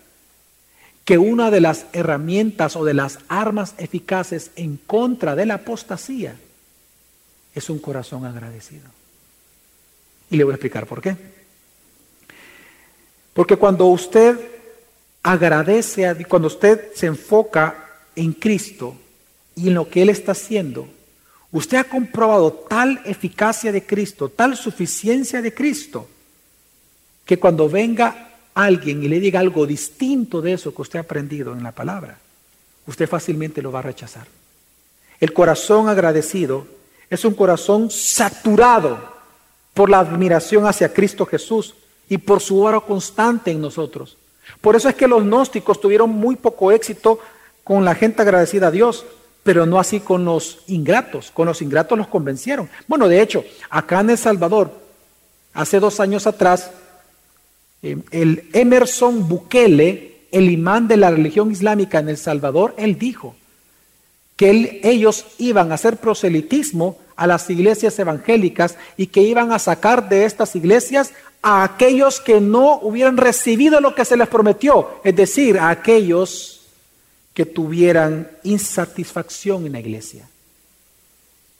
Que 1.05 1.17
una 1.17 1.51
de 1.51 1.61
las 1.61 1.85
herramientas 1.93 2.75
o 2.75 2.83
de 2.83 2.95
las 2.95 3.19
armas 3.29 3.75
eficaces 3.77 4.51
en 4.55 4.77
contra 4.77 5.35
de 5.35 5.45
la 5.45 5.55
apostasía 5.55 6.35
es 7.53 7.69
un 7.69 7.79
corazón 7.79 8.25
agradecido. 8.25 8.89
Y 10.29 10.37
le 10.37 10.43
voy 10.43 10.51
a 10.51 10.55
explicar 10.55 10.85
por 10.85 11.01
qué. 11.01 11.15
Porque 13.33 13.55
cuando 13.55 13.85
usted 13.85 14.39
agradece, 15.21 16.07
a, 16.07 16.15
cuando 16.27 16.47
usted 16.47 16.93
se 16.93 17.07
enfoca 17.07 17.85
en 18.15 18.33
Cristo 18.33 18.95
y 19.55 19.67
en 19.67 19.73
lo 19.73 19.89
que 19.89 20.01
Él 20.01 20.09
está 20.09 20.33
haciendo, 20.33 20.87
usted 21.51 21.77
ha 21.77 21.83
comprobado 21.83 22.51
tal 22.53 23.01
eficacia 23.05 23.71
de 23.71 23.85
Cristo, 23.85 24.29
tal 24.29 24.55
suficiencia 24.55 25.41
de 25.41 25.53
Cristo, 25.53 26.07
que 27.25 27.39
cuando 27.39 27.67
venga 27.67 28.24
alguien 28.55 29.03
y 29.03 29.07
le 29.07 29.19
diga 29.19 29.39
algo 29.39 29.67
distinto 29.67 30.41
de 30.41 30.53
eso 30.53 30.73
que 30.73 30.81
usted 30.81 30.99
ha 30.99 31.03
aprendido 31.03 31.53
en 31.53 31.61
la 31.61 31.73
palabra, 31.73 32.17
usted 32.87 33.07
fácilmente 33.07 33.61
lo 33.61 33.71
va 33.71 33.79
a 33.79 33.83
rechazar. 33.83 34.27
El 35.19 35.33
corazón 35.33 35.87
agradecido 35.89 36.65
es 37.09 37.23
un 37.25 37.35
corazón 37.35 37.91
saturado 37.91 39.15
por 39.73 39.89
la 39.89 39.99
admiración 39.99 40.65
hacia 40.65 40.93
Cristo 40.93 41.25
Jesús 41.25 41.75
y 42.09 42.17
por 42.17 42.41
su 42.41 42.63
obra 42.63 42.79
constante 42.79 43.51
en 43.51 43.61
nosotros. 43.61 44.17
Por 44.61 44.75
eso 44.75 44.89
es 44.89 44.95
que 44.95 45.07
los 45.07 45.23
gnósticos 45.23 45.81
tuvieron 45.81 46.09
muy 46.09 46.35
poco 46.35 46.71
éxito 46.71 47.19
con 47.63 47.83
la 47.83 47.95
gente 47.95 48.21
agradecida 48.21 48.67
a 48.67 48.71
Dios, 48.71 49.05
pero 49.43 49.65
no 49.65 49.79
así 49.79 49.99
con 49.99 50.23
los 50.23 50.59
ingratos. 50.67 51.31
Con 51.31 51.47
los 51.47 51.61
ingratos 51.61 51.97
los 51.97 52.07
convencieron. 52.07 52.69
Bueno, 52.87 53.07
de 53.07 53.21
hecho, 53.21 53.43
acá 53.69 53.99
en 53.99 54.11
El 54.11 54.17
Salvador, 54.17 54.71
hace 55.53 55.79
dos 55.79 55.99
años 55.99 56.27
atrás, 56.27 56.71
el 57.81 58.49
Emerson 58.53 59.27
Bukele, 59.27 60.15
el 60.31 60.49
imán 60.49 60.87
de 60.87 60.97
la 60.97 61.11
religión 61.11 61.51
islámica 61.51 61.99
en 61.99 62.09
El 62.09 62.17
Salvador, 62.17 62.73
él 62.77 62.97
dijo 62.97 63.35
que 64.35 64.81
ellos 64.83 65.25
iban 65.37 65.71
a 65.71 65.75
hacer 65.75 65.97
proselitismo 65.97 66.97
a 67.15 67.27
las 67.27 67.49
iglesias 67.49 67.97
evangélicas 67.99 68.77
y 68.97 69.07
que 69.07 69.21
iban 69.21 69.51
a 69.51 69.59
sacar 69.59 70.09
de 70.09 70.25
estas 70.25 70.55
iglesias 70.55 71.13
a 71.41 71.63
aquellos 71.63 72.19
que 72.19 72.41
no 72.41 72.79
hubieran 72.79 73.17
recibido 73.17 73.79
lo 73.79 73.95
que 73.95 74.03
se 74.03 74.17
les 74.17 74.27
prometió, 74.27 74.99
es 75.03 75.15
decir, 75.15 75.57
a 75.59 75.69
aquellos 75.69 76.61
que 77.33 77.45
tuvieran 77.45 78.29
insatisfacción 78.43 79.65
en 79.65 79.73
la 79.73 79.79
iglesia. 79.79 80.27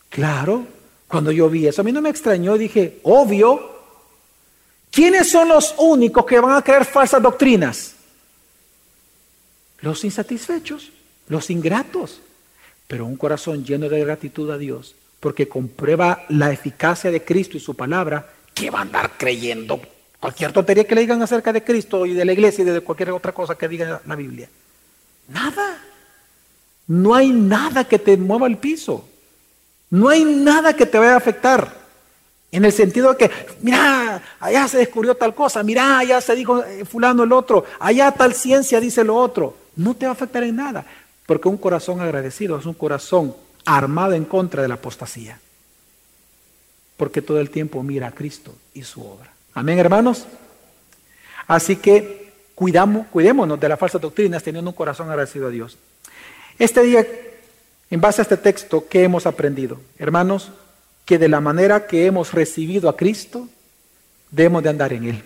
Claro, 0.09 0.66
cuando 1.07 1.32
yo 1.32 1.49
vi 1.49 1.68
eso, 1.68 1.82
a 1.82 1.84
mí 1.84 1.91
no 1.91 2.01
me 2.01 2.09
extrañó, 2.09 2.57
dije, 2.57 2.99
obvio, 3.03 3.75
¿quiénes 4.96 5.30
son 5.30 5.50
los 5.50 5.76
únicos 5.78 6.26
que 6.26 6.39
van 6.39 6.56
a 6.56 6.62
creer 6.62 6.86
falsas 6.86 7.22
doctrinas? 7.22 7.96
Los 9.82 10.06
insatisfechos, 10.06 10.91
los 11.28 11.50
ingratos, 11.50 12.22
pero 12.88 13.06
un 13.06 13.18
corazón 13.18 13.66
lleno 13.66 13.89
de 13.89 14.00
gratitud 14.00 14.50
a 14.50 14.58
Dios 14.58 14.96
porque 15.20 15.50
comprueba 15.50 16.24
la 16.30 16.52
eficacia 16.52 17.12
de 17.12 17.24
Cristo 17.24 17.58
y 17.58 17.60
su 17.60 17.76
palabra, 17.76 18.30
¿qué 18.54 18.70
va 18.70 18.80
a 18.80 18.82
andar 18.84 19.12
creyendo 19.18 19.82
cualquier 20.20 20.54
tontería 20.54 20.86
que 20.86 20.96
le 20.96 21.02
digan 21.02 21.22
acerca 21.22 21.52
de 21.52 21.64
Cristo 21.64 22.06
y 22.06 22.14
de 22.14 22.24
la 22.24 22.32
iglesia 22.32 22.62
y 22.62 22.66
de 22.66 22.82
cualquier 22.82 23.12
otra 23.12 23.34
cosa 23.34 23.56
que 23.56 23.68
diga 23.68 24.02
la 24.06 24.16
Biblia? 24.16 24.48
Nada. 25.28 25.82
No 26.88 27.16
hay 27.16 27.32
nada 27.32 27.84
que 27.84 28.00
te 28.00 28.16
mueva 28.16 28.48
el 28.48 28.58
piso. 28.58 29.08
No 29.89 30.10
hay 30.10 30.24
nada 30.24 30.76
que 30.76 30.86
te 30.86 30.98
vaya 31.00 31.16
a 31.16 31.18
afectar. 31.18 31.85
En 32.56 32.64
el 32.64 32.72
sentido 32.72 33.12
de 33.12 33.18
que, 33.18 33.32
mira, 33.64 34.22
allá 34.39 34.66
se 34.70 34.78
descubrió 34.78 35.16
tal 35.16 35.36
cosa, 35.36 35.62
mira, 35.62 35.99
allá 35.99 36.22
se 36.22 36.34
dijo 36.36 36.64
eh, 36.64 36.86
fulano 36.86 37.24
el 37.24 37.34
otro, 37.34 37.66
allá 37.82 38.14
tal 38.14 38.34
ciencia 38.34 38.80
dice 38.80 39.03
lo 39.03 39.18
otro. 39.18 39.58
No 39.76 39.93
te 39.93 40.06
va 40.06 40.12
a 40.12 40.14
afectar 40.14 40.41
en 40.41 40.56
nada, 40.56 40.86
porque 41.26 41.49
un 41.49 41.58
corazón 41.58 41.99
agradecido 41.99 42.58
es 42.58 42.66
un 42.66 42.74
corazón 42.74 43.36
armado 43.66 44.14
en 44.14 44.24
contra 44.24 44.62
de 44.62 44.70
la 44.70 44.76
apostasía. 44.76 45.38
Porque 46.95 47.22
todo 47.22 47.41
el 47.41 47.49
tiempo 47.49 47.84
mira 47.84 48.08
a 48.08 48.12
Cristo 48.12 48.56
y 48.74 48.84
su 48.84 49.06
obra. 49.06 49.34
Amén, 49.53 49.78
hermanos. 49.78 50.26
Así 51.47 51.76
que 51.76 52.32
cuidamos, 52.56 53.08
cuidémonos 53.08 53.60
de 53.60 53.68
las 53.68 53.78
falsas 53.78 53.99
doctrinas 53.99 54.43
teniendo 54.43 54.72
un 54.72 54.78
corazón 54.78 55.10
agradecido 55.10 55.47
a 55.47 55.51
Dios. 55.51 55.78
Este 56.58 56.82
día, 56.84 57.06
en 57.89 57.99
base 57.99 58.22
a 58.22 58.24
este 58.24 58.38
texto, 58.38 58.88
¿qué 58.88 59.03
hemos 59.03 59.26
aprendido? 59.26 59.78
Hermanos, 59.99 60.53
que 61.06 61.18
de 61.18 61.30
la 61.30 61.39
manera 61.39 61.88
que 61.88 62.06
hemos 62.06 62.34
recibido 62.34 62.89
a 62.89 62.97
Cristo, 62.97 63.47
debemos 64.32 64.64
de 64.64 64.70
andar 64.70 64.93
en 64.93 65.06
Él. 65.06 65.24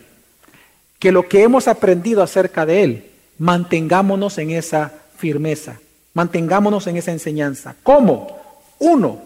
Que 1.00 1.12
lo 1.12 1.28
que 1.28 1.44
hemos 1.44 1.68
aprendido 1.68 2.22
acerca 2.22 2.66
de 2.66 2.84
Él, 2.84 3.12
mantengámonos 3.38 4.38
en 4.38 4.52
esa 4.52 4.94
firmeza 5.18 5.80
Mantengámonos 6.14 6.88
en 6.88 6.98
esa 6.98 7.12
enseñanza. 7.12 7.76
¿Cómo? 7.84 8.38
Uno, 8.80 9.20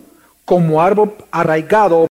como 0.45 0.82
árbol 0.82 1.16
arraigado 1.32 1.97